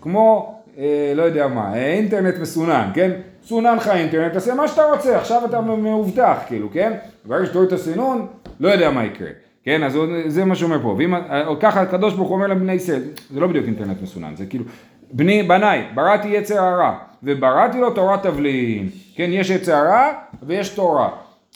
כמו, 0.01 0.55
אה, 0.77 1.13
לא 1.15 1.23
יודע 1.23 1.47
מה, 1.47 1.73
אה, 1.73 1.93
אינטרנט 1.93 2.35
מסונן, 2.41 2.89
כן? 2.93 3.11
סונן 3.43 3.75
לך 3.75 3.87
אינטרנט, 3.87 4.33
תעשה 4.33 4.53
מה 4.53 4.67
שאתה 4.67 4.83
רוצה, 4.83 5.17
עכשיו 5.17 5.45
אתה 5.45 5.61
מאובטח, 5.61 6.37
כאילו, 6.47 6.69
כן? 6.71 6.93
ברגע 7.25 7.45
שתוריד 7.45 7.67
את 7.67 7.73
הסינון, 7.73 8.27
לא 8.59 8.69
יודע 8.69 8.89
מה 8.89 9.05
יקרה. 9.05 9.29
כן, 9.63 9.83
אז 9.83 9.97
זה 10.27 10.45
מה 10.45 10.55
שאומר 10.55 10.81
פה. 10.81 10.95
ואם, 10.97 11.15
אה, 11.15 11.43
ככה 11.59 11.81
הקדוש 11.81 12.13
ברוך 12.13 12.29
הוא 12.29 12.35
אומר 12.35 12.47
לבני 12.47 12.73
ישראל, 12.73 13.01
זה 13.33 13.39
לא 13.39 13.47
בדיוק 13.47 13.65
אינטרנט 13.65 14.01
מסונן, 14.01 14.35
זה 14.35 14.45
כאילו, 14.45 14.65
בני, 15.11 15.43
בניי, 15.43 15.85
בראתי 15.93 16.27
יצר 16.27 16.63
הרע, 16.63 16.97
ובראתי 17.23 17.79
לו 17.79 17.89
תורת 17.89 18.23
תבלין. 18.23 18.89
כן, 19.15 19.29
יש 19.29 19.49
יצר 19.49 19.75
הרע 19.75 20.11
ויש 20.43 20.69
תורה. 20.69 21.09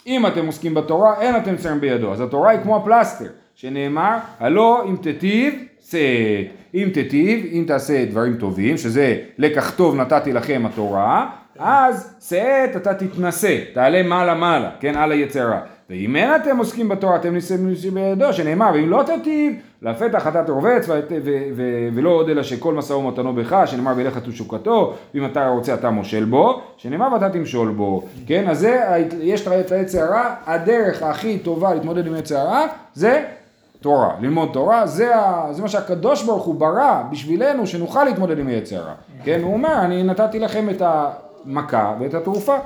אם 0.06 0.26
אתם 0.26 0.46
עוסקים 0.46 0.74
בתורה, 0.74 1.20
אין 1.20 1.36
אתם 1.36 1.56
צרים 1.56 1.80
בידו. 1.80 2.12
אז 2.12 2.20
התורה 2.20 2.50
היא 2.50 2.60
כמו 2.62 2.76
הפלסטר, 2.76 3.28
שנאמר, 3.54 4.16
הלא 4.40 4.84
אם 4.88 4.96
תיטיב, 4.96 5.54
שאת. 5.90 6.62
אם 6.74 6.88
תיטיב, 6.94 7.46
אם 7.52 7.64
תעשה 7.66 8.04
דברים 8.04 8.36
טובים, 8.36 8.76
שזה 8.76 9.18
לקח 9.38 9.70
טוב 9.76 9.96
נתתי 9.96 10.32
לכם 10.32 10.62
התורה, 10.66 11.30
אז 11.58 12.16
שאת 12.28 12.76
אתה 12.76 12.94
תתנשא, 12.94 13.58
תעלה 13.74 14.02
מעלה 14.02 14.34
מעלה, 14.34 14.70
כן, 14.80 14.96
על 14.96 15.12
היצרה. 15.12 15.60
ואם 15.92 16.16
אין 16.16 16.36
אתם 16.36 16.58
עוסקים 16.58 16.88
בתורה, 16.88 17.16
אתם 17.16 17.34
ניסים 17.34 17.74
בידו, 17.94 18.32
שנאמר, 18.32 18.70
ואם 18.74 18.90
לא 18.90 19.02
תטיב, 19.02 19.52
לפתח 19.82 20.26
אתה 20.26 20.44
תרובץ, 20.44 20.88
ולא 21.94 22.10
עוד 22.10 22.28
אלא 22.28 22.42
שכל 22.42 22.74
משא 22.74 22.92
ומתנו 22.92 23.34
בך, 23.34 23.62
שנאמר 23.66 23.92
ואליך 23.96 24.18
תשוקתו, 24.18 24.94
ואם 25.14 25.24
אתה 25.24 25.48
רוצה 25.48 25.74
אתה 25.74 25.90
מושל 25.90 26.24
בו, 26.24 26.60
שנאמר 26.76 27.08
ואתה 27.12 27.30
תמשול 27.30 27.68
בו, 27.68 28.02
כן, 28.26 28.48
אז 28.48 28.58
זה, 28.58 28.80
יש 29.20 29.48
את 29.48 29.72
העץ 29.72 29.94
הרע, 29.94 30.34
הדרך 30.46 31.02
הכי 31.02 31.38
טובה 31.38 31.74
להתמודד 31.74 32.06
עם 32.06 32.14
עץ 32.14 32.32
הרע, 32.32 32.66
זה 32.94 33.24
תורה, 33.80 34.10
ללמוד 34.20 34.48
תורה, 34.52 34.86
זה, 34.86 35.16
ה, 35.16 35.52
זה 35.52 35.62
מה 35.62 35.68
שהקדוש 35.68 36.22
ברוך 36.22 36.44
הוא 36.44 36.54
ברא 36.54 37.02
בשבילנו, 37.10 37.66
שנוכל 37.66 38.04
להתמודד 38.04 38.38
עם 38.38 38.46
היצר 38.46 38.76
הרע, 38.76 38.94
כן, 39.24 39.40
הוא 39.42 39.52
אומר, 39.52 39.78
אני 39.80 40.02
נתתי 40.02 40.38
לכם 40.38 40.70
את 40.70 40.82
המכה 40.84 41.94
ואת 42.00 42.14
התרופה. 42.14 42.56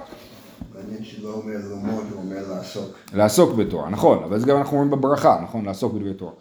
מעניין 0.86 1.04
שלא 1.04 1.28
אומר 1.28 1.52
ללמוד, 1.52 2.04
הוא 2.12 2.22
אומר 2.24 2.42
לעסוק. 2.50 2.94
לעסוק 3.14 3.54
בתורה, 3.54 3.90
נכון, 3.90 4.22
אבל 4.24 4.38
זה 4.38 4.46
גם 4.46 4.56
אנחנו 4.56 4.72
אומרים 4.72 4.90
בברכה, 4.90 5.38
נכון, 5.42 5.64
לעסוק 5.64 5.92
בדברי 5.92 6.14
תורה. 6.14 6.32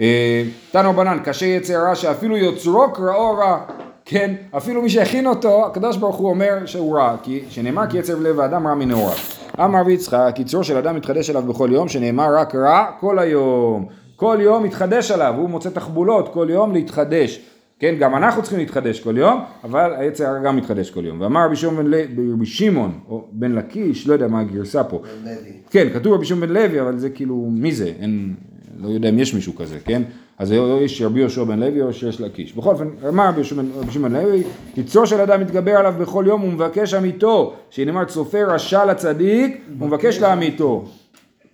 אה, 0.00 0.44
תנו 0.70 0.92
בנן, 0.92 1.18
קשה 1.24 1.46
יצר 1.46 1.82
רע 1.82 1.94
שאפילו 1.94 2.36
יוצרו 2.36 2.92
קראו 2.92 3.34
רע, 3.34 3.60
כן, 4.04 4.34
אפילו 4.56 4.82
מי 4.82 4.90
שהכין 4.90 5.26
אותו, 5.26 5.66
הקדוש 5.66 5.96
ברוך 5.96 6.16
הוא 6.16 6.30
אומר 6.30 6.66
שהוא 6.66 6.96
רע, 6.96 7.16
כי 7.22 7.44
שנאמר 7.48 7.86
כי 7.90 7.98
יצר 7.98 8.18
לב 8.18 8.40
האדם 8.40 8.66
רע 8.66 8.74
מנעוריו. 8.74 9.16
אמר 9.60 9.80
רבי 9.80 9.92
יצחק, 9.92 10.32
קיצור 10.34 10.62
של 10.62 10.76
אדם 10.76 10.96
מתחדש 10.96 11.30
עליו 11.30 11.42
בכל 11.42 11.68
יום, 11.72 11.88
שנאמר 11.88 12.36
רק 12.36 12.54
רע 12.54 12.86
כל 13.00 13.18
היום. 13.18 13.86
כל 14.16 14.38
יום 14.40 14.62
מתחדש 14.62 15.10
עליו, 15.10 15.34
הוא 15.36 15.50
מוצא 15.50 15.70
תחבולות 15.70 16.32
כל 16.32 16.46
יום 16.50 16.72
להתחדש. 16.72 17.40
כן, 17.84 17.94
גם 17.98 18.14
אנחנו 18.16 18.42
צריכים 18.42 18.58
להתחדש 18.58 19.00
כל 19.00 19.18
יום, 19.18 19.40
אבל 19.64 19.92
היצר 19.96 20.26
הרע 20.26 20.38
גם 20.38 20.56
מתחדש 20.56 20.90
כל 20.90 21.04
יום. 21.04 21.20
ואמר 21.20 21.46
רבי 21.46 21.56
שמעון 21.56 21.90
בן, 22.14 22.44
שמעון, 22.44 22.98
או 23.08 23.24
בן 23.32 23.52
לקיש, 23.52 24.08
לא 24.08 24.12
יודע 24.12 24.28
מה 24.28 24.40
הגרסה 24.40 24.84
פה. 24.84 24.98
בן 24.98 25.30
לוי. 25.30 25.52
כן, 25.70 25.88
כתוב 25.94 26.14
רבי 26.14 26.26
שמעון 26.26 26.48
בן 26.48 26.54
לוי, 26.54 26.80
אבל 26.80 26.98
זה 26.98 27.10
כאילו, 27.10 27.48
מי 27.50 27.72
זה? 27.72 27.92
אין, 28.00 28.34
לא 28.80 28.88
יודע 28.88 29.08
אם 29.08 29.18
יש 29.18 29.34
מישהו 29.34 29.54
כזה, 29.54 29.78
כן? 29.84 30.02
אז 30.38 30.54
יש 30.80 31.02
רבי 31.02 31.20
יהושע 31.20 31.44
בן 31.44 31.60
לוי 31.60 31.82
או 31.82 31.92
שיש 31.92 32.20
לקיש. 32.20 32.52
בכל 32.52 32.70
אופן, 32.70 32.88
אמר 33.08 33.28
רבי 33.28 33.44
שמעון 33.44 33.70
בן 34.02 34.12
לוי, 34.12 34.42
קיצור 34.74 35.04
של 35.04 35.20
אדם 35.20 35.40
מתגבר 35.40 35.76
עליו 35.76 35.94
בכל 35.98 36.24
יום 36.28 36.44
ומבקש 36.44 36.94
עמיתו, 36.94 37.54
שנאמר 37.70 38.04
צופה 38.04 38.44
רשע 38.44 38.84
לצדיק 38.84 39.60
ומבקש 39.78 40.18
לעמיתו. 40.18 40.84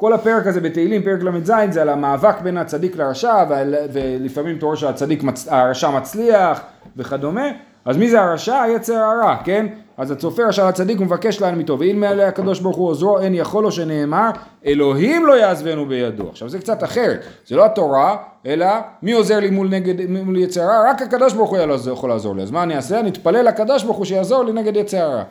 כל 0.00 0.12
הפרק 0.12 0.46
הזה 0.46 0.60
בתהילים, 0.60 1.02
פרק 1.02 1.22
ל"ז, 1.22 1.52
זה 1.70 1.82
על 1.82 1.88
המאבק 1.88 2.40
בין 2.40 2.56
הצדיק 2.56 2.96
לרשע, 2.96 3.44
ועל, 3.48 3.74
ולפעמים 3.92 4.56
אתה 4.56 4.66
רואה 4.66 4.76
שהצדיק, 4.76 5.22
מצ, 5.22 5.48
הרשע 5.50 5.90
מצליח 5.90 6.60
וכדומה, 6.96 7.48
אז 7.84 7.96
מי 7.96 8.10
זה 8.10 8.20
הרשע? 8.20 8.62
היצר 8.62 8.94
הרע, 8.94 9.36
כן? 9.44 9.66
אז 9.96 10.10
הצופה 10.10 10.42
רשע 10.42 10.68
לצדיק 10.68 11.00
ומבקש 11.00 11.40
להנמיתו, 11.40 11.78
ואם 11.78 12.00
מעלה 12.00 12.28
הקדוש 12.28 12.60
ברוך 12.60 12.76
הוא 12.76 12.88
עוזרו, 12.88 13.18
אין 13.18 13.34
יכול 13.34 13.62
לו 13.62 13.72
שנאמר, 13.72 14.30
אלוהים 14.66 15.26
לא 15.26 15.32
יעזבנו 15.32 15.86
בידו. 15.86 16.28
עכשיו 16.28 16.48
זה 16.48 16.58
קצת 16.58 16.84
אחרת, 16.84 17.24
זה 17.46 17.56
לא 17.56 17.64
התורה, 17.64 18.16
אלא 18.46 18.66
מי 19.02 19.12
עוזר 19.12 19.40
לי 19.40 19.50
מול, 19.50 19.68
נגד, 19.68 20.10
מול 20.10 20.38
יצר 20.38 20.62
הרע? 20.62 20.90
רק 20.90 21.02
הקדוש 21.02 21.32
ברוך 21.32 21.50
הוא 21.50 21.58
יכול 21.92 22.10
לעזור 22.10 22.36
לי. 22.36 22.42
אז 22.42 22.50
מה 22.50 22.62
אני 22.62 22.76
אעשה? 22.76 23.00
אני 23.00 23.08
אתפלל 23.08 23.48
לקדוש 23.48 23.84
ברוך 23.84 23.96
הוא 23.96 24.04
שיעזור 24.04 24.44
לי 24.44 24.52
נגד 24.52 24.76
יצר 24.76 24.98
הרע. 24.98 25.22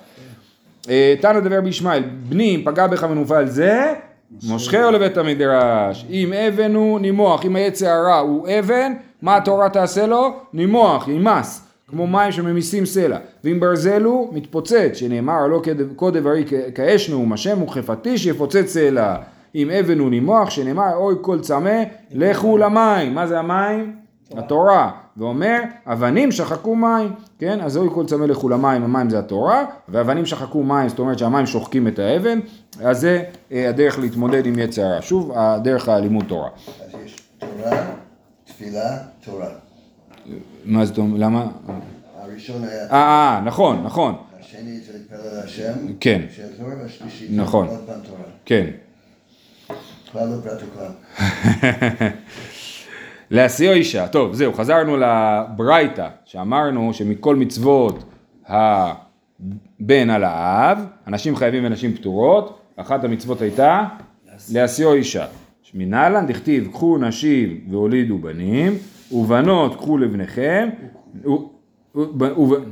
אה, 0.90 1.16
תנו 1.22 1.42
דבר 1.42 1.62
בישמעאל, 1.62 2.04
בני 2.30 2.56
אם 2.56 2.62
פגע 2.66 2.88
בך 2.88 3.04
מנוול 3.04 3.46
זה, 3.46 3.94
מושכהו 4.44 4.92
לבית 4.92 5.18
המדרש, 5.18 6.06
אם 6.10 6.34
אבן 6.34 6.76
הוא 6.76 7.00
נימוח, 7.00 7.46
אם 7.46 7.56
היצר 7.56 7.88
הרע 7.90 8.18
הוא 8.18 8.48
אבן, 8.60 8.94
מה 9.22 9.38
התורה 9.38 9.70
תעשה 9.70 10.08
לו? 10.08 10.34
נימוח, 10.54 11.08
יימס, 11.08 11.68
כמו 11.88 12.08
מים 12.08 12.32
שממיסים 12.32 12.86
סלע, 12.86 13.18
ואם 13.44 13.60
ברזל 13.60 14.04
הוא 14.04 14.34
מתפוצץ, 14.34 14.92
שנאמר 14.94 15.48
לא 15.48 15.62
כה 15.98 16.10
דברי 16.10 16.46
כאש 16.76 17.10
נאום 17.10 17.34
השם 17.34 17.64
וכפתי 17.64 18.18
שיפוצץ 18.18 18.66
סלע, 18.66 19.16
אם 19.56 19.70
אבן 19.72 20.00
הוא 20.00 20.10
נימוח, 20.10 20.50
שנאמר 20.50 20.96
אוי 20.96 21.16
כל 21.22 21.40
צמא 21.40 21.84
לכו 22.12 22.58
למים, 22.58 23.16
מה 23.16 23.28
זה 23.28 23.40
המים? 23.40 23.96
התורה, 24.38 24.92
ואומר 25.20 25.60
אבנים 25.86 26.32
שחקו 26.32 26.76
מים, 26.76 27.14
כן? 27.40 27.62
אז 27.62 27.78
אוי 27.78 27.90
כל 27.94 28.06
צמא 28.06 28.26
לכו 28.26 28.50
למים, 28.50 28.84
המים 28.84 29.10
זה 29.10 29.20
התורה, 29.20 29.66
ואבנים 29.90 30.26
שחקו 30.26 30.64
מים, 30.64 30.90
זאת 30.90 31.00
אומרת 31.00 31.20
שהמים 31.20 31.46
שוחקים 31.46 31.88
את 31.88 32.00
האבן, 32.00 32.40
אז 32.82 33.00
זה 33.00 33.24
אה, 33.52 33.70
הדרך 33.70 34.00
להתמודד 34.00 34.46
עם 34.46 34.60
יצר 34.60 34.86
הרע. 34.86 35.02
שוב, 35.02 35.32
הדרך 35.36 35.90
הלימוד 35.90 36.26
תורה. 36.28 36.50
אז 36.86 36.92
יש 37.06 37.16
תורה, 37.38 37.86
תפילה, 38.46 38.98
תורה. 39.26 39.48
מה 40.66 40.86
זאת 40.86 40.98
אומרת, 40.98 41.20
למה? 41.20 41.48
הראשון 42.18 42.64
היה, 42.64 42.92
אה, 42.92 42.96
אה, 42.96 43.42
נכון, 43.46 43.84
נכון, 43.84 44.16
השני 44.40 44.80
זה 44.80 44.94
להתפלל 44.94 45.40
להשם, 45.42 45.74
כן. 46.00 46.22
שיעזור, 46.36 46.68
והשלישי 46.82 47.28
נכון. 47.30 47.68
זה 47.68 47.76
עוד 47.76 47.84
פעם 47.86 48.00
תורה. 48.06 48.24
כן. 48.46 48.66
להשיאו 53.32 53.74
אישה, 53.74 54.08
טוב 54.08 54.34
זהו, 54.34 54.54
חזרנו 54.54 54.98
לברייתא, 54.98 56.08
שאמרנו 56.26 56.94
שמכל 56.94 57.36
מצוות 57.36 58.04
הבן 58.48 60.10
על 60.10 60.24
האב, 60.24 60.86
אנשים 61.08 61.36
חייבים 61.36 61.66
ונשים 61.66 61.94
פטורות, 61.94 62.60
אחת 62.76 63.04
המצוות 63.04 63.42
הייתה 63.42 63.86
להשיאו 64.54 64.94
אישה. 64.94 65.26
מנהלן 65.74 66.28
דכתיב 66.28 66.68
קחו 66.72 66.98
נשים 66.98 67.60
והולידו 67.70 68.18
בנים, 68.18 68.74
ובנות 69.12 69.76
קחו 69.76 69.98
לבניכם, 69.98 70.70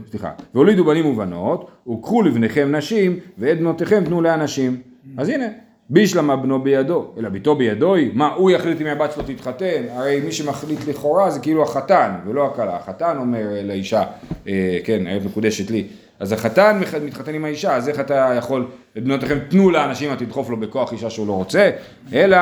סליחה, 0.09 0.31
והולידו 0.53 0.85
בנים 0.85 1.05
ובנות, 1.05 1.71
וקחו 1.89 2.21
לבניכם 2.21 2.75
נשים, 2.75 3.19
ואת 3.37 3.59
בנותיכם 3.59 4.03
תנו 4.05 4.21
לאנשים. 4.21 4.77
אז 5.17 5.29
הנה, 5.29 5.45
בישלמה 5.89 6.36
בנו 6.36 6.63
בידו, 6.63 7.12
אלא 7.17 7.30
ביתו 7.30 7.56
בידו 7.56 7.95
היא, 7.95 8.12
מה 8.13 8.28
הוא 8.28 8.52
יחליט 8.52 8.82
אם 8.82 8.88
הבת 8.88 9.12
שלו 9.13 9.23
תתחתן, 9.23 9.84
הרי 9.89 10.21
מי 10.26 10.32
שמחליט 10.32 10.80
לכאורה 10.88 11.32
זה 11.32 11.39
כאילו 11.39 11.63
החתן 11.63 12.12
ולא 12.26 12.45
הכלה, 12.45 12.76
החתן 12.76 13.17
אומר 13.17 13.45
לאישה, 13.63 14.04
אה, 14.47 14.80
כן, 14.84 15.08
העת 15.08 15.26
מקודשת 15.26 15.71
לי, 15.71 15.88
אז 16.19 16.32
החתן 16.32 16.82
מתחתן 17.06 17.34
עם 17.34 17.45
האישה, 17.45 17.76
אז 17.76 17.89
איך 17.89 18.00
אתה 18.00 18.34
יכול, 18.38 18.67
בנותיכם 18.95 19.38
תנו 19.50 19.71
לאנשים, 19.71 20.13
אתה 20.13 20.26
תדחוף 20.26 20.50
לו 20.50 20.58
בכוח 20.58 20.93
אישה 20.93 21.10
שהוא 21.10 21.28
לא 21.28 21.34
רוצה, 21.34 21.69
אלא, 22.13 22.38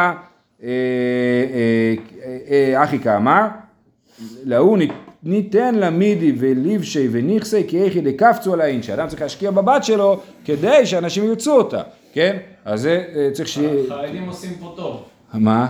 אה, 0.63 0.69
אה, 2.49 2.83
אחי 2.83 2.99
כאמר, 2.99 3.47
להוא 4.43 4.77
ניתן 5.23 5.75
לה 5.75 5.89
מידי 5.89 6.33
וליבשי 6.37 7.07
וניכסי 7.11 7.63
כי 7.67 7.83
איכי 7.83 8.01
דקפצו 8.01 8.53
על 8.53 8.61
האין, 8.61 8.83
שאדם 8.83 9.07
צריך 9.07 9.21
להשקיע 9.21 9.51
בבת 9.51 9.83
שלו 9.83 10.19
כדי 10.45 10.85
שאנשים 10.85 11.23
ירצו 11.23 11.57
אותה, 11.57 11.81
כן? 12.15 12.37
אז 12.65 12.81
זה 12.81 13.03
אה, 13.15 13.29
צריך 13.33 13.47
ש... 13.47 13.57
החרדים 13.57 14.27
עושים 14.27 14.53
פה 14.59 14.73
טוב. 14.75 15.03
מה? 15.33 15.67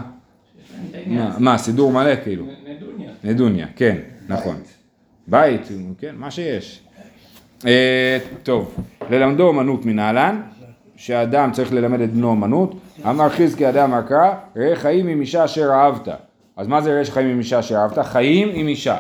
מה, 1.38 1.58
סידור 1.58 1.92
מלא 1.92 2.16
כאילו? 2.24 2.46
נדוניה. 2.46 3.10
נדוניה, 3.24 3.68
כן, 3.76 3.98
נכון. 4.28 4.56
בית, 5.28 5.62
כן, 6.00 6.16
מה 6.16 6.32
שיש. 6.32 6.82
אה, 7.66 8.18
טוב, 8.44 8.76
ללמדו 9.10 9.50
אמנות 9.50 9.86
מנהלן, 9.86 10.42
שאדם 10.96 11.52
צריך 11.52 11.74
ללמד 11.74 12.02
את 12.02 12.14
בנו 12.14 12.34
אמנות, 12.34 12.76
אמר 13.06 13.30
חזקי 13.30 13.70
אדם 13.70 13.94
אמר 13.94 14.02
קרא, 14.08 14.34
ראה 14.56 14.76
חיים 14.76 15.08
עם 15.08 15.22
אישה 15.22 15.46
אשר 15.46 15.70
אהבת. 15.72 16.08
אז 16.58 16.68
מה 16.68 16.82
זה 16.82 16.94
ראה 16.94 17.06
חיים 17.06 17.28
עם 17.28 17.40
אישה 17.40 17.60
אשר 17.60 17.76
אהבת? 17.76 18.00
חיים 18.00 18.50
עם 18.54 18.68
אישה. 18.68 18.98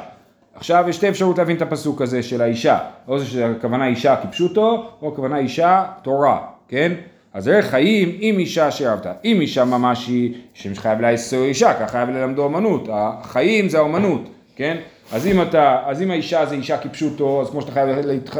עכשיו 0.55 0.85
יש 0.89 0.95
שתי 0.95 1.09
אפשרות 1.09 1.37
להבין 1.37 1.57
את 1.57 1.61
הפסוק 1.61 2.01
הזה 2.01 2.23
של 2.23 2.41
האישה, 2.41 2.79
או 3.07 3.19
שהכוונה 3.19 3.87
אישה 3.87 4.15
כפשוטו, 4.15 4.89
או 5.01 5.13
הכוונה 5.13 5.37
אישה 5.37 5.85
תורה, 6.01 6.39
כן? 6.67 6.93
אז 7.35 7.47
ראה 7.47 7.61
חיים 7.61 8.17
עם 8.19 8.39
אישה 8.39 8.67
אשר 8.67 8.87
אהבת. 8.87 9.07
אם 9.25 9.41
אישה 9.41 9.65
ממש 9.65 10.07
היא, 10.07 10.33
שחייב 10.53 11.01
לעשו 11.01 11.43
אישה, 11.43 11.73
ככה 11.73 11.87
חייב 11.87 12.09
ללמדו 12.09 12.45
אמנות. 12.45 12.87
החיים 12.91 13.69
זה 13.69 13.79
האמנות, 13.79 14.21
כן? 14.55 14.77
אז 15.11 15.27
אם 15.27 15.41
אתה, 15.41 15.81
אז 15.85 16.01
אם 16.01 16.11
האישה 16.11 16.45
זה 16.45 16.55
אישה 16.55 16.77
כפשוטו, 16.77 17.41
אז 17.41 17.49
כמו 17.49 17.61
שאתה 17.61 17.71
חייב 17.71 17.89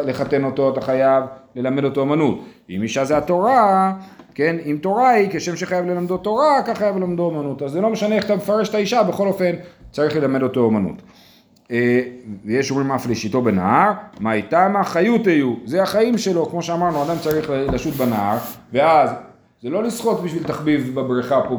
לחתן 0.06 0.44
אותו, 0.44 0.70
אתה 0.70 0.82
חייב 0.82 1.24
ללמד 1.56 1.84
אותו 1.84 2.04
אמנות. 2.04 2.46
אם 2.70 2.84
אישה 2.84 3.06
זה 3.06 3.18
התורה, 3.18 3.94
כן, 4.36 4.56
אם 4.66 4.78
תורה 4.82 5.10
היא 5.10 5.30
כשם 5.32 5.56
שחייב 5.56 5.86
ללמדו 5.86 6.18
תורה, 6.18 6.62
כך 6.68 6.78
חייב 6.78 6.98
ללמדו 6.98 7.30
אמנות. 7.30 7.62
אז 7.62 7.72
זה 7.72 7.82
לא 7.82 7.90
משנה 7.90 8.16
איך 8.16 8.26
אתה 8.26 8.36
מפרש 8.36 8.70
את 8.70 8.76
האישה, 8.76 9.04
בכל 9.04 9.28
אופן 9.28 9.52
צריך 9.92 10.16
ללמד 10.16 10.44
אותו 10.44 10.68
אמנות. 10.70 11.02
אה, 11.72 12.02
ויש 12.46 12.72
אומרים 12.72 12.92
אף 12.92 13.08
לשיטו 13.10 13.42
בנהר, 13.42 13.92
מה 14.20 14.34
איתה 14.34 14.68
מה 14.68 14.84
חיות 14.84 15.28
היו, 15.28 15.54
זה 15.66 15.84
החיים 15.84 16.18
שלו, 16.18 16.46
כמו 16.46 16.62
שאמרנו, 16.64 17.04
אדם 17.04 17.16
צריך 17.22 17.50
לשוט 17.50 17.94
בנהר, 17.94 18.38
ואז 18.74 19.10
זה 19.64 19.70
לא 19.70 19.84
לשחות 19.84 20.24
בשביל 20.24 20.44
תחביב 20.44 20.92
בבריכה 20.96 21.42
פה 21.50 21.58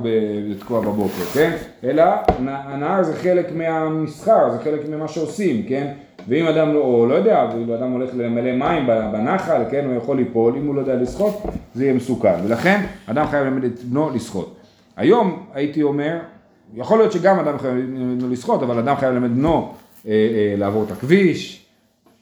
לתקוע 0.51 0.81
בבוקר, 0.81 1.25
כן? 1.35 1.57
אלא 1.85 2.03
הנ- 2.03 2.49
הנהר 2.49 3.03
זה 3.03 3.16
חלק 3.16 3.47
מהמסחר, 3.55 4.51
זה 4.51 4.59
חלק 4.64 4.81
ממה 4.88 5.09
שעושים, 5.09 5.62
כן? 5.69 5.92
ואם 6.29 6.47
אדם 6.47 6.75
לא, 6.75 6.79
או 6.81 7.07
לא 7.07 7.14
יודע, 7.14 7.49
ואם 7.55 7.73
אדם 7.73 7.90
הולך 7.92 8.11
למלא 8.14 8.53
מים 8.57 8.87
בנחל, 8.87 9.62
כן, 9.71 9.85
הוא 9.87 9.95
יכול 9.97 10.16
ליפול, 10.16 10.55
אם 10.57 10.66
הוא 10.66 10.75
לא 10.75 10.81
יודע 10.81 10.95
לשחות, 10.95 11.42
זה 11.75 11.85
יהיה 11.85 11.95
מסוכן. 11.95 12.35
ולכן, 12.45 12.81
אדם 13.07 13.27
חייב 13.27 13.45
ללמד 13.45 13.64
את 13.64 13.85
בנו 13.85 14.11
לשחות. 14.14 14.55
היום 14.97 15.42
הייתי 15.55 15.83
אומר, 15.83 16.19
יכול 16.75 16.99
להיות 16.99 17.12
שגם 17.12 17.38
אדם 17.38 17.59
חייב 17.59 17.75
ללמד 17.75 18.19
בנו 18.23 18.31
לשחות, 18.33 18.62
אבל 18.62 18.79
אדם 18.79 18.97
חייב 18.97 19.12
ללמד 19.14 19.31
בנו 19.31 19.73
לעבור 20.57 20.85
את 20.85 20.90
הכביש, 20.90 21.66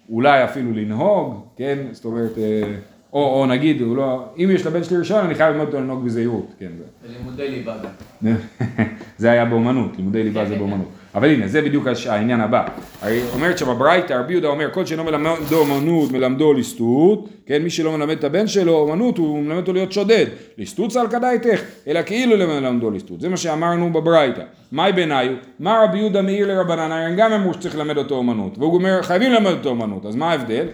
אולי 0.08 0.44
אפילו 0.44 0.72
לנהוג, 0.72 1.40
כן? 1.56 1.78
זאת 1.92 2.04
אומרת, 2.04 2.38
אה, 2.38 2.74
או, 3.12 3.40
או 3.40 3.46
נגיד, 3.46 3.80
הוא 3.80 3.96
לא, 3.96 4.24
אם 4.36 4.50
יש 4.52 4.66
לבן 4.66 4.84
שלי 4.84 4.96
רישיון, 4.96 5.24
אני 5.24 5.34
חייב 5.34 5.50
ללמוד 5.52 5.66
אותו 5.66 5.80
לנהוג 5.80 6.04
בזהירות, 6.04 6.54
כן, 6.58 6.70
זה. 6.78 6.84
בלימודי 7.08 7.50
ליבה. 7.50 7.76
זה 9.18 9.30
היה 9.30 9.44
באומנות, 9.44 9.96
לימודי 9.96 10.22
ליבה 10.22 10.46
זה 10.46 10.56
באומנות. 10.56 10.88
אבל 11.14 11.30
הנה, 11.30 11.48
זה 11.48 11.62
בדיוק 11.62 11.86
העניין 12.08 12.40
הבא. 12.40 12.66
הרי 13.02 13.20
אומרת 13.34 13.58
שם 13.58 13.68
הברייתא, 13.68 14.12
רבי 14.12 14.32
יהודה 14.32 14.48
אומר, 14.48 14.70
כל 14.72 14.86
שאינו 14.86 15.04
מלמדו 15.04 15.56
אומנות, 15.56 16.12
מלמדו 16.12 16.52
ליסטות, 16.52 17.28
כן, 17.46 17.62
מי 17.62 17.70
שלא 17.70 17.92
מלמד 17.92 18.18
את 18.18 18.24
הבן 18.24 18.46
שלו 18.46 18.72
אומנות, 18.72 19.18
הוא 19.18 19.42
מלמד 19.42 19.56
אותו 19.56 19.72
להיות 19.72 19.92
שודד. 19.92 20.26
ליסטות 20.58 20.90
צל 20.90 21.06
כדאיתך, 21.10 21.60
אלא 21.88 22.02
כאילו 22.02 22.36
למלמדו 22.36 22.90
ליסטות. 22.90 23.20
זה 23.20 23.28
מה 23.28 23.36
שאמרנו 23.36 23.92
בברייתא. 23.92 24.42
מאי 24.72 24.92
ביניו, 24.92 25.32
מה 25.60 25.84
רבי 25.84 25.98
יהודה 25.98 26.22
מעיר 26.22 26.48
לרבנן, 26.48 26.92
הרי 26.92 27.16
גם 27.16 27.32
אמרו 27.32 27.54
שצריך 27.54 27.76
ללמד 27.76 27.96
אותו 27.96 28.14
אומנות. 28.14 28.58
והוא 28.58 28.74
אומר, 28.74 29.02
חייבים 29.02 29.32
ללמד 29.32 29.50
אותו 29.52 29.68
אומנות, 29.68 30.06
אז 30.06 30.16
מה 30.16 30.30
ההבדל? 30.30 30.66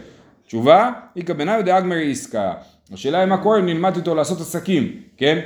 תשובה, 0.46 0.90
איכא 1.16 1.32
ביניו 1.32 1.60
דאגמרי 1.64 2.10
עסקה. 2.10 2.52
השאלה 2.92 3.18
היא 3.18 3.26
מה 3.26 3.36
קורה 3.36 3.58
אם 3.58 3.66
נלמד 3.66 3.96
איתו 3.96 4.14
לעשות 4.14 4.40
עסקים, 4.40 4.92
כן? 5.16 5.38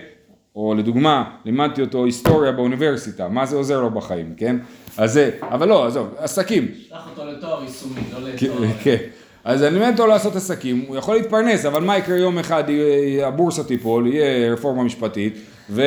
או 0.57 0.75
לדוגמה, 0.75 1.25
לימדתי 1.45 1.81
אותו 1.81 2.05
היסטוריה 2.05 2.53
באוניברסיטה, 2.53 3.29
מה 3.29 3.47
זה 3.47 3.57
עוזר 3.57 3.81
לו 3.81 3.91
בחיים, 3.91 4.35
כן? 4.37 4.57
אז 4.99 5.13
זה, 5.13 5.31
אבל 5.43 5.69
לא, 5.69 5.87
עזוב, 5.87 6.09
עסקים. 6.19 6.69
שלח 6.89 7.09
אותו 7.11 7.31
לתואר 7.31 7.63
יישומי, 7.63 8.01
לא 8.13 8.29
כן, 8.37 8.47
לתואר... 8.47 8.69
כן. 8.85 8.97
אז 9.45 9.63
אני 9.63 9.79
מלמד 9.79 9.91
אותו 9.93 10.07
לעשות 10.07 10.37
עסקים, 10.37 10.85
הוא 10.89 10.97
יכול 10.97 11.15
להתפרנס, 11.17 11.65
אבל 11.67 11.85
מה 11.85 11.99
יקרה 11.99 12.17
יום 12.17 12.39
אחד, 12.39 12.65
יהיה- 12.69 13.27
הבורסה 13.29 13.65
תיפול, 13.65 14.07
יהיה 14.07 14.53
רפורמה 14.53 14.83
משפטית, 14.85 15.35
ולא 15.71 15.85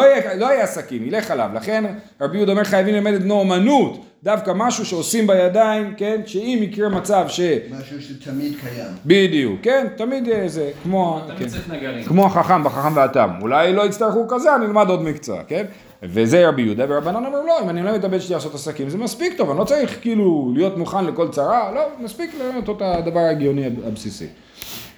יהיה, 0.00 0.34
לא 0.34 0.46
יהיה 0.46 0.62
עסקים, 0.64 1.06
ילך 1.06 1.30
עליו. 1.30 1.50
לכן 1.54 1.84
רבי 2.20 2.36
יהודה 2.36 2.52
אומר 2.52 2.64
חייבים 2.64 2.94
ללמד 2.94 3.12
את 3.14 3.22
בנו 3.22 3.34
אומנות, 3.34 4.04
דווקא 4.22 4.52
משהו 4.56 4.86
שעושים 4.86 5.26
בידיים, 5.26 5.94
כן? 5.96 6.20
שאם 6.26 6.58
יקרה 6.62 6.88
מצב 6.88 7.24
ש... 7.28 7.40
משהו 7.70 8.02
שתמיד 8.02 8.54
קיים. 8.60 8.92
בדיוק, 9.06 9.60
כן? 9.62 9.86
תמיד 9.96 10.28
אה, 10.28 10.48
זה 10.48 10.70
כמו... 10.82 11.20
כן. 11.28 11.34
תמיד 11.34 11.48
צריך 11.48 11.70
נגרים. 11.70 12.04
כמו 12.04 12.26
החכם 12.26 12.64
בחכם 12.64 12.96
והתם, 12.96 13.30
אולי 13.40 13.72
לא 13.72 13.86
יצטרכו 13.86 14.28
כזה, 14.28 14.56
אני 14.56 14.66
אלמד 14.66 14.88
עוד 14.88 15.02
מקצוע, 15.02 15.42
כן? 15.44 15.64
וזה 16.02 16.48
רבי 16.48 16.62
יהודה, 16.62 16.84
ורבנן 16.88 17.26
אומר 17.26 17.42
לא, 17.42 17.60
אם 17.62 17.68
אני 17.68 17.82
מלמד 17.82 17.94
את 17.94 18.04
הבן 18.04 18.20
שלי 18.20 18.34
לעשות 18.34 18.54
עסקים 18.54 18.88
זה 18.88 18.98
מספיק 18.98 19.36
טוב, 19.36 19.50
אני 19.50 19.58
לא 19.58 19.64
צריך 19.64 19.98
כאילו 20.00 20.52
להיות 20.54 20.76
מוכן 20.76 21.04
לכל 21.04 21.28
צרה, 21.28 21.72
לא, 21.72 21.82
מספיק 22.00 22.34
ללמד 22.34 22.56
אותו 22.56 22.72
את 22.72 22.82
הדבר 22.82 23.20
ההגיוני 23.20 23.66
הבסיסי. 23.86 24.26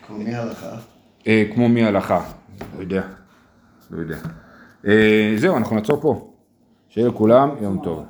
כמו 0.07 0.19
מהלכה. 0.19 0.77
אה, 1.27 1.45
כמו 1.55 1.69
מי 1.69 1.85
הלכה, 1.85 2.25
לא 2.77 2.81
יודע, 2.81 3.03
לא 3.91 4.01
יודע. 4.01 4.17
אה, 4.87 5.35
זהו, 5.37 5.57
אנחנו 5.57 5.77
נעצור 5.77 6.01
פה. 6.01 6.31
שיהיה 6.89 7.09
לכולם 7.09 7.51
יום 7.61 7.81
טוב. 7.85 8.05